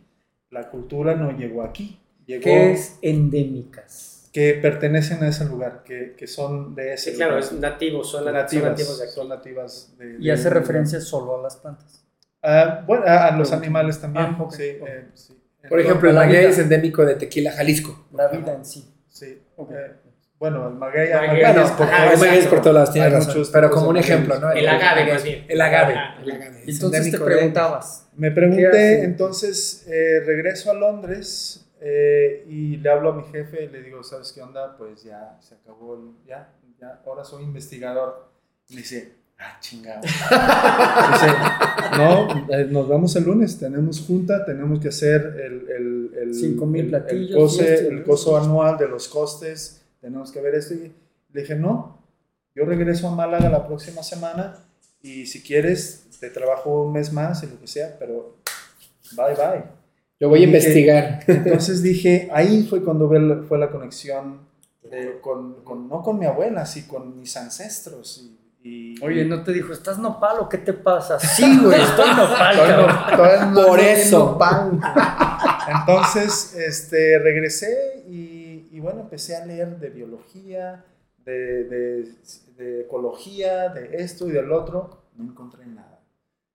La 0.49 0.69
cultura 0.69 1.15
no 1.15 1.31
llegó 1.31 1.63
aquí, 1.63 1.99
llegó 2.25 2.43
¿Qué 2.43 2.71
es 2.73 2.97
endémicas? 3.01 4.29
que 4.31 4.55
pertenecen 4.55 5.21
a 5.23 5.27
ese 5.27 5.45
lugar, 5.45 5.83
que, 5.83 6.15
que 6.17 6.25
son 6.25 6.73
de 6.73 6.93
ese 6.93 7.11
Sí, 7.11 7.17
claro, 7.17 7.35
lugar. 7.35 7.43
es 7.53 7.59
nativo, 7.59 8.03
son, 8.03 8.23
son 8.23 8.33
nativas, 8.33 8.71
nativos 8.71 8.97
de 8.97 9.03
aquí. 9.05 9.13
son 9.13 9.29
nativas 9.29 9.95
de, 9.99 10.17
Y 10.19 10.29
hace 10.31 10.49
referencia 10.49 10.99
solo 11.01 11.37
a 11.39 11.43
las 11.43 11.57
plantas. 11.57 12.03
Ah, 12.41 12.83
bueno, 12.87 13.03
a, 13.05 13.27
a 13.27 13.37
los 13.37 13.51
animales 13.51 14.01
también. 14.01 14.25
Ah, 14.39 14.47
sí, 14.51 14.63
eh, 14.63 15.07
sí. 15.13 15.39
Por 15.69 15.79
ejemplo, 15.79 16.09
el 16.09 16.15
La 16.15 16.21
maguey 16.21 16.39
vida. 16.39 16.49
es 16.49 16.57
endémico 16.59 17.05
de 17.05 17.15
Tequila, 17.15 17.51
Jalisco. 17.51 18.07
La 18.11 18.27
vida 18.29 18.53
en 18.55 18.65
sí. 18.65 18.91
Sí. 19.07 19.39
Ok. 19.55 19.71
eh, 19.71 19.91
bueno, 20.43 20.67
el 20.67 20.73
maguey, 20.73 21.09
Maguey. 21.13 21.41
Bueno, 21.41 21.61
es 21.63 21.71
por 21.71 21.87
ajá, 21.87 22.03
todo. 22.03 22.13
el 22.13 22.19
maguey 22.19 22.39
es 22.39 22.47
por 22.47 22.59
todos 22.61 22.73
lados, 22.73 22.91
tienes 22.91 23.07
Hay 23.13 23.17
razón. 23.17 23.33
muchos 23.33 23.49
Pero 23.49 23.69
como 23.71 23.87
un 23.87 23.95
ejemplo. 23.97 24.39
¿no? 24.39 24.51
El 24.51 24.67
agave, 24.67 25.13
más 25.13 25.23
bien. 25.23 25.45
El 25.47 25.61
agave. 25.61 25.95
El 26.25 26.69
Entonces 26.69 27.11
te 27.11 27.17
de- 27.17 27.23
preguntabas. 27.23 28.07
Me 28.17 28.27
¿Qué 28.27 28.35
pregunté, 28.35 29.03
entonces 29.05 29.85
eh, 29.87 30.19
regreso 30.25 30.69
a 30.69 30.73
Londres 30.73 31.65
eh, 31.79 32.43
y 32.49 32.75
le 32.75 32.89
hablo 32.89 33.11
a 33.11 33.15
mi 33.15 33.23
jefe 33.31 33.63
y 33.63 33.69
le 33.69 33.83
digo, 33.83 34.03
¿sabes 34.03 34.33
qué 34.33 34.41
onda? 34.41 34.75
Pues 34.77 35.03
ya 35.03 35.37
se 35.39 35.55
acabó, 35.55 35.95
el- 35.95 36.27
ya, 36.27 36.49
ya, 36.77 36.99
ahora 37.05 37.23
soy 37.23 37.43
investigador. 37.43 38.27
Y 38.67 38.75
me 38.75 38.81
dice, 38.81 39.13
ah, 39.39 39.57
chingado. 39.61 40.01
dice, 40.03 41.27
no, 41.97 42.47
eh, 42.49 42.67
nos 42.69 42.87
vamos 42.89 43.15
el 43.15 43.23
lunes, 43.23 43.57
tenemos 43.59 44.01
junta, 44.05 44.43
tenemos 44.45 44.79
que 44.81 44.89
hacer 44.89 45.21
el, 45.41 45.69
el, 45.69 46.11
el, 46.21 46.33
Cinco 46.33 46.65
mil 46.65 46.87
platillos, 46.89 47.29
el, 47.29 47.35
cose- 47.37 47.87
el 47.87 48.03
coso 48.03 48.37
anual 48.37 48.77
de 48.77 48.87
los 48.89 49.07
costes, 49.07 49.79
tenemos 50.03 50.31
que 50.31 50.41
ver 50.41 50.53
esto. 50.55 50.73
Y 50.75 50.91
le 51.31 51.41
dije, 51.41 51.55
no, 51.55 51.97
yo 52.53 52.65
regreso 52.65 53.07
a 53.07 53.15
Málaga 53.15 53.49
la 53.49 53.65
próxima 53.65 54.03
semana 54.03 54.57
y 55.01 55.25
si 55.25 55.41
quieres 55.41 56.05
te 56.19 56.29
trabajo 56.29 56.83
un 56.83 56.93
mes 56.93 57.11
más 57.11 57.41
y 57.43 57.47
lo 57.47 57.59
que 57.59 57.67
sea, 57.67 57.95
pero 57.97 58.37
bye 59.17 59.33
bye. 59.35 59.63
Lo 60.19 60.29
voy 60.29 60.43
a 60.43 60.45
Dije- 60.45 60.47
investigar. 60.57 61.19
Entonces 61.27 61.81
dije, 61.81 62.29
ahí 62.31 62.67
fue 62.69 62.83
cuando 62.83 63.09
fue 63.47 63.57
la 63.57 63.69
conexión 63.71 64.39
de- 64.89 65.19
con, 65.21 65.63
con- 65.63 65.87
no 65.89 66.01
con 66.03 66.19
mi 66.19 66.25
abuela, 66.25 66.65
sí 66.65 66.83
con 66.83 67.17
mis 67.19 67.35
ancestros. 67.35 68.29
Y, 68.63 68.95
y- 68.95 69.03
Oye, 69.03 69.25
¿no 69.25 69.43
te 69.43 69.51
dijo, 69.51 69.73
estás 69.73 69.97
nopal 69.99 70.37
o 70.39 70.47
qué 70.49 70.57
te 70.59 70.73
pasa? 70.73 71.17
Sí, 71.35 71.59
güey, 71.61 71.81
estoy 71.81 72.09
nopal, 72.11 72.55
cabrón. 72.55 72.95
todavía 73.17 73.45
no 73.47 73.65
Por 73.67 73.79
eso. 73.79 74.19
nopal. 74.19 74.79
Entonces, 75.67 76.53
este, 76.55 77.19
regresé 77.19 77.92
bueno, 78.83 79.01
empecé 79.01 79.35
a 79.35 79.45
leer 79.45 79.79
de 79.79 79.89
biología, 79.89 80.85
de, 81.25 81.63
de- 81.63 82.11
de 82.57 82.81
ecología, 82.81 83.69
de 83.69 83.95
esto 83.95 84.27
y 84.27 84.31
del 84.31 84.51
otro. 84.51 85.01
No 85.15 85.23
encontré 85.23 85.65
nada. 85.65 85.99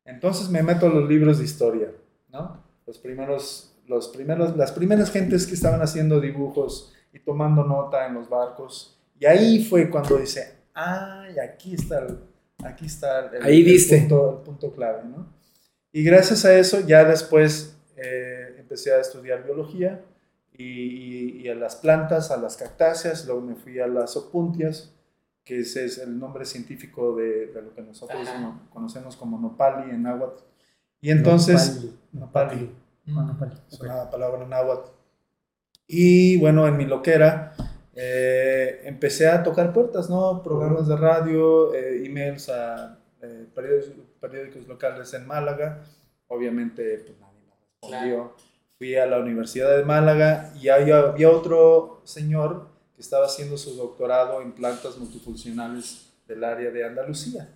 Entonces 0.05 0.49
me 0.49 0.63
meto 0.63 0.87
a 0.87 0.91
los 0.91 1.09
libros 1.09 1.39
de 1.39 1.45
historia, 1.45 1.91
¿no? 2.29 2.63
Los 2.87 2.99
primeros, 2.99 3.75
los 3.87 4.09
primeros, 4.09 4.57
las 4.57 4.73
primeras 4.73 5.11
gentes 5.11 5.47
que 5.47 5.55
estaban 5.55 5.83
haciendo 5.83 6.21
dibujos 6.21 6.95
y 7.13 7.19
tomando 7.21 7.65
nota 7.65 8.07
en 8.07 8.15
los 8.15 8.29
barcos. 8.29 8.99
Y 9.19 9.27
ahí 9.27 9.65
fue 9.65 9.91
cuando 9.91 10.17
dice, 10.19 10.55
ay, 10.75 11.37
aquí 11.39 11.75
está 11.75 11.99
el, 12.01 12.19
aquí 12.65 12.87
está 12.87 13.27
el, 13.31 13.43
Ahí 13.43 13.59
el 13.61 13.65
diste. 13.67 13.99
punto, 14.01 14.39
el 14.39 14.45
punto 14.45 14.73
clave, 14.73 15.03
¿no? 15.05 15.27
Y 15.93 16.03
gracias 16.05 16.45
a 16.45 16.57
eso 16.57 16.81
ya 16.87 17.05
después 17.05 17.77
eh, 17.97 18.57
empecé 18.59 18.93
a 18.93 19.01
estudiar 19.01 19.45
biología 19.45 20.01
y, 20.59 20.65
y- 20.65 21.41
y 21.43 21.49
a 21.49 21.55
las 21.55 21.77
plantas, 21.77 22.31
a 22.31 22.37
las 22.37 22.57
cactáceas, 22.59 23.25
luego 23.27 23.41
me 23.41 23.55
fui 23.55 23.79
a 23.81 23.87
las 23.87 24.17
opuntias, 24.17 24.93
que 25.45 25.61
ese 25.61 25.87
es 25.87 25.97
el 25.99 26.19
nombre 26.19 26.45
científico 26.45 27.17
de, 27.17 27.47
de 27.47 27.63
lo 27.63 27.75
que 27.75 27.81
nosotros 27.81 28.21
no- 28.41 28.69
conocemos 28.71 29.17
como 29.17 29.39
nopali 29.41 29.91
en 29.91 30.03
náhuatl. 30.03 30.43
Y 31.01 31.11
entonces, 31.11 31.89
nopali, 32.13 32.71
Ah, 33.17 33.23
nopal. 33.27 33.63
es 33.71 33.75
Ok. 33.81 33.85
una 33.87 34.11
palabra 34.11 34.47
náhuatl. 34.47 34.91
Y 35.87 36.37
bueno, 36.39 36.67
en 36.67 36.77
mi 36.77 36.85
loquera 36.85 37.55
eh, 37.95 38.83
empecé 38.85 39.29
a 39.29 39.43
tocar 39.43 39.73
puertas, 39.73 40.11
¿no? 40.11 40.43
Programas 40.43 40.87
de 40.87 40.97
radio, 40.97 41.73
eh, 41.75 42.05
emails 42.05 42.49
a 42.51 42.99
eh, 43.23 43.47
periódicos, 43.55 44.05
periódicos 44.21 44.67
locales 44.69 45.13
en 45.15 45.27
Málaga. 45.27 45.83
Obviamente, 46.29 46.99
pues 47.07 47.19
nadie 47.19 47.41
me 47.47 47.55
respondió. 47.55 48.35
Fui 48.79 48.95
a 48.95 49.07
la 49.07 49.19
Universidad 49.19 49.77
de 49.77 49.85
Málaga 49.85 50.53
y 50.61 50.69
había, 50.69 51.01
había 51.01 51.31
otro 51.31 52.01
señor 52.05 52.69
que 52.95 53.03
estaba 53.03 53.27
haciendo 53.27 53.59
su 53.59 53.75
doctorado 53.75 54.41
en 54.41 54.53
plantas 54.53 54.97
multifuncionales 54.99 56.07
del 56.29 56.45
área 56.45 56.71
de 56.71 56.85
Andalucía. 56.85 57.49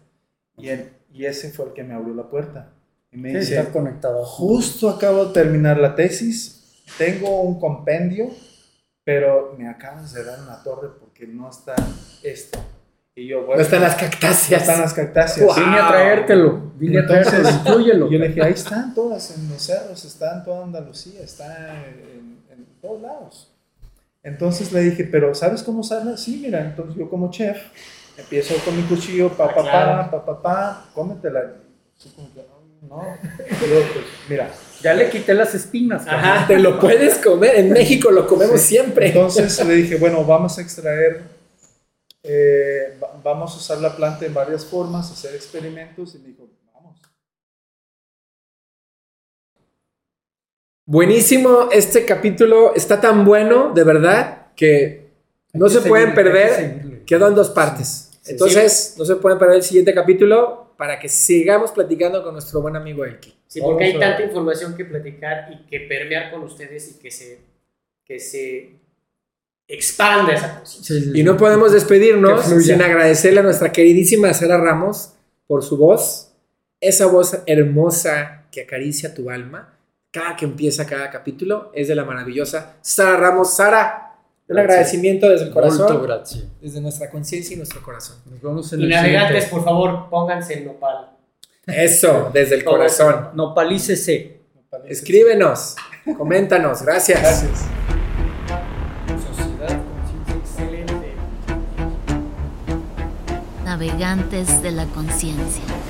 Y, 0.56 0.68
él- 0.68 0.90
y 1.12 1.24
ese 1.26 1.50
fue 1.52 1.66
el 1.66 1.72
que 1.72 1.85
me 1.85 1.94
abrió 1.94 2.14
la 2.14 2.28
puerta. 2.28 2.72
Y 3.12 3.18
me 3.18 3.30
Sí, 3.32 3.38
dice, 3.38 3.58
está 3.58 3.72
conectado. 3.72 4.24
Justo 4.24 4.88
acabo 4.90 5.26
de 5.26 5.32
terminar 5.32 5.78
la 5.78 5.94
tesis, 5.94 6.82
tengo 6.98 7.42
un 7.42 7.61
compendio, 7.61 8.28
pero 9.04 9.54
me 9.56 9.68
acabas 9.68 10.12
de 10.12 10.24
dar 10.24 10.40
una 10.40 10.62
torre 10.62 10.88
porque 10.98 11.26
no 11.26 11.48
está 11.48 11.74
esto. 12.22 12.58
Y 13.14 13.29
yo, 13.29 13.40
bueno, 13.44 13.57
No 13.57 13.62
están 13.62 13.83
las 13.83 13.94
cactáceas. 13.94 14.62
están 14.62 14.81
las 14.81 14.94
cactáceas. 14.94 15.46
Wow. 15.46 15.55
Vine 15.64 15.79
a 15.79 15.88
traértelo. 15.88 16.72
Vine 16.77 16.98
a 17.01 17.07
traértelo. 17.07 18.11
Yo 18.11 18.18
le 18.18 18.29
dije, 18.29 18.42
ahí 18.42 18.53
están 18.55 18.94
todas 18.94 19.37
en 19.37 19.48
los 19.51 19.61
cerros, 19.62 20.05
está 20.05 20.38
en 20.38 20.44
toda 20.44 20.64
Andalucía, 20.64 21.20
está 21.22 21.85
en, 21.85 22.38
en 22.51 22.66
todos 22.81 23.03
lados. 23.03 23.48
Entonces 24.22 24.72
le 24.72 24.81
dije, 24.81 25.05
pero 25.05 25.35
¿sabes 25.35 25.62
cómo 25.62 25.81
usarla? 25.81 26.16
Sí, 26.16 26.40
mira, 26.42 26.61
entonces 26.61 26.96
yo 26.96 27.11
como 27.11 27.31
chef 27.31 27.59
empiezo 28.16 28.55
con 28.64 28.77
mi 28.77 28.83
cuchillo, 28.85 29.29
pa, 29.31 29.48
pa, 29.55 29.62
pa, 29.62 30.11
pa, 30.11 30.25
pa, 30.25 30.42
pa, 30.42 30.85
cómetela. 30.94 31.40
Así 31.98 32.09
como 32.11 32.33
que, 32.33 32.40
"Ay, 32.40 32.88
no, 32.88 33.03
Y 33.62 33.68
luego, 33.68 33.87
pues, 33.92 34.05
mira, 34.29 34.48
Ya 34.83 34.94
le 34.94 35.11
quité 35.11 35.35
las 35.35 35.55
espinas. 35.55 36.05
cabrón. 36.05 36.25
Ajá. 36.25 36.46
Te 36.46 36.59
lo 36.59 36.79
puedes 36.81 37.16
comer. 37.18 37.57
En 37.57 37.72
México 37.72 38.11
lo 38.11 38.27
comemos 38.27 38.61
Sí. 38.61 38.68
siempre. 38.77 39.09
Entonces 39.09 39.64
le 39.66 39.75
dije, 39.75 39.96
bueno, 39.96 40.25
vamos 40.25 40.57
a 40.59 40.62
extraer, 40.62 41.22
eh, 42.22 42.98
va- 43.02 43.20
vamos 43.22 43.52
a 43.54 43.56
usar 43.56 43.78
la 43.78 43.94
planta 43.96 44.24
en 44.26 44.35
varias 44.35 44.64
formas, 44.64 45.11
hacer 45.11 45.35
experimentos. 45.35 46.14
Y 46.14 46.18
me 46.18 46.28
dijo, 46.28 46.48
vamos. 46.72 47.00
Buenísimo. 50.85 51.68
Este 51.70 52.04
capítulo 52.04 52.74
está 52.74 53.00
tan 53.00 53.24
bueno, 53.24 53.72
de 53.72 53.85
verdad, 53.85 54.48
que 54.56 55.11
no 55.52 55.66
Hay 55.66 55.72
se 55.72 55.82
que 55.82 55.88
pueden 55.88 56.11
que 56.11 56.14
perder. 56.14 57.04
Quedó 57.04 57.28
en 57.28 57.35
dos 57.35 57.50
partes. 57.50 58.11
Sí. 58.22 58.32
Entonces, 58.32 58.94
no 58.98 59.04
se 59.04 59.16
pueden 59.16 59.38
perder 59.38 59.56
el 59.56 59.62
siguiente 59.62 59.92
capítulo 59.94 60.74
para 60.76 60.98
que 60.98 61.08
sigamos 61.08 61.72
platicando 61.72 62.22
con 62.22 62.32
nuestro 62.35 62.61
buen 62.61 62.76
amigo 62.76 63.04
Elki. 63.04 63.37
Sí, 63.46 63.61
porque 63.61 63.85
hay 63.85 63.98
tanta 63.98 64.22
información 64.22 64.76
que 64.76 64.85
platicar 64.85 65.52
y 65.52 65.66
que 65.66 65.80
permear 65.80 66.30
con 66.30 66.42
ustedes 66.42 66.90
y 66.92 66.98
que 66.98 67.11
se, 67.11 67.40
que 68.04 68.18
se 68.18 68.80
expanda 69.74 70.32
esa 70.35 70.56
conciencia. 70.56 70.96
Sí, 70.96 71.02
sí, 71.12 71.20
Y 71.20 71.22
no 71.24 71.37
podemos 71.37 71.72
despedirnos 71.72 72.44
sin 72.44 72.80
agradecerle 72.82 73.40
a 73.40 73.42
nuestra 73.42 73.72
queridísima 73.72 74.32
Sara 74.35 74.58
Ramos 74.58 75.12
por 75.46 75.62
su 75.62 75.76
voz, 75.76 76.32
esa 76.80 77.06
voz 77.06 77.38
hermosa 77.46 78.44
que 78.50 78.62
acaricia 78.62 79.14
tu 79.14 79.30
alma. 79.30 79.68
Cada 80.11 80.37
que 80.37 80.44
empieza 80.44 80.85
cada 80.87 81.11
capítulo 81.11 81.70
es 81.74 81.88
de 81.88 81.94
la 81.94 82.04
maravillosa 82.04 82.76
Sara 82.82 83.16
Ramos. 83.16 83.54
Sara, 83.54 84.14
Un 84.48 84.58
agradecimiento 84.58 85.28
desde 85.28 85.46
el 85.46 85.52
Molto 85.54 86.00
corazón, 86.00 86.50
desde 86.61 86.80
nuestra 86.80 87.08
conciencia 87.08 87.54
y 87.54 87.56
nuestro 87.56 87.80
corazón. 87.82 88.16
Nos 88.30 88.42
vemos 88.42 88.72
en 88.74 88.80
Y 88.80 88.85
el 88.85 88.88
navegantes, 88.90 89.44
siguiente. 89.44 89.50
por 89.50 89.64
favor, 89.64 90.11
pónganse 90.11 90.58
en 90.58 90.66
nopal. 90.66 91.08
Eso, 91.66 92.30
desde 92.35 92.56
el 92.56 92.64
corazón. 92.64 93.30
Nopalícese. 93.35 94.40
Escríbenos, 94.88 95.76
coméntanos, 96.18 96.82
gracias. 96.82 97.20
Gracias. 97.20 97.82
De 103.83 104.71
la 104.71 104.87
conciencia. 104.87 105.82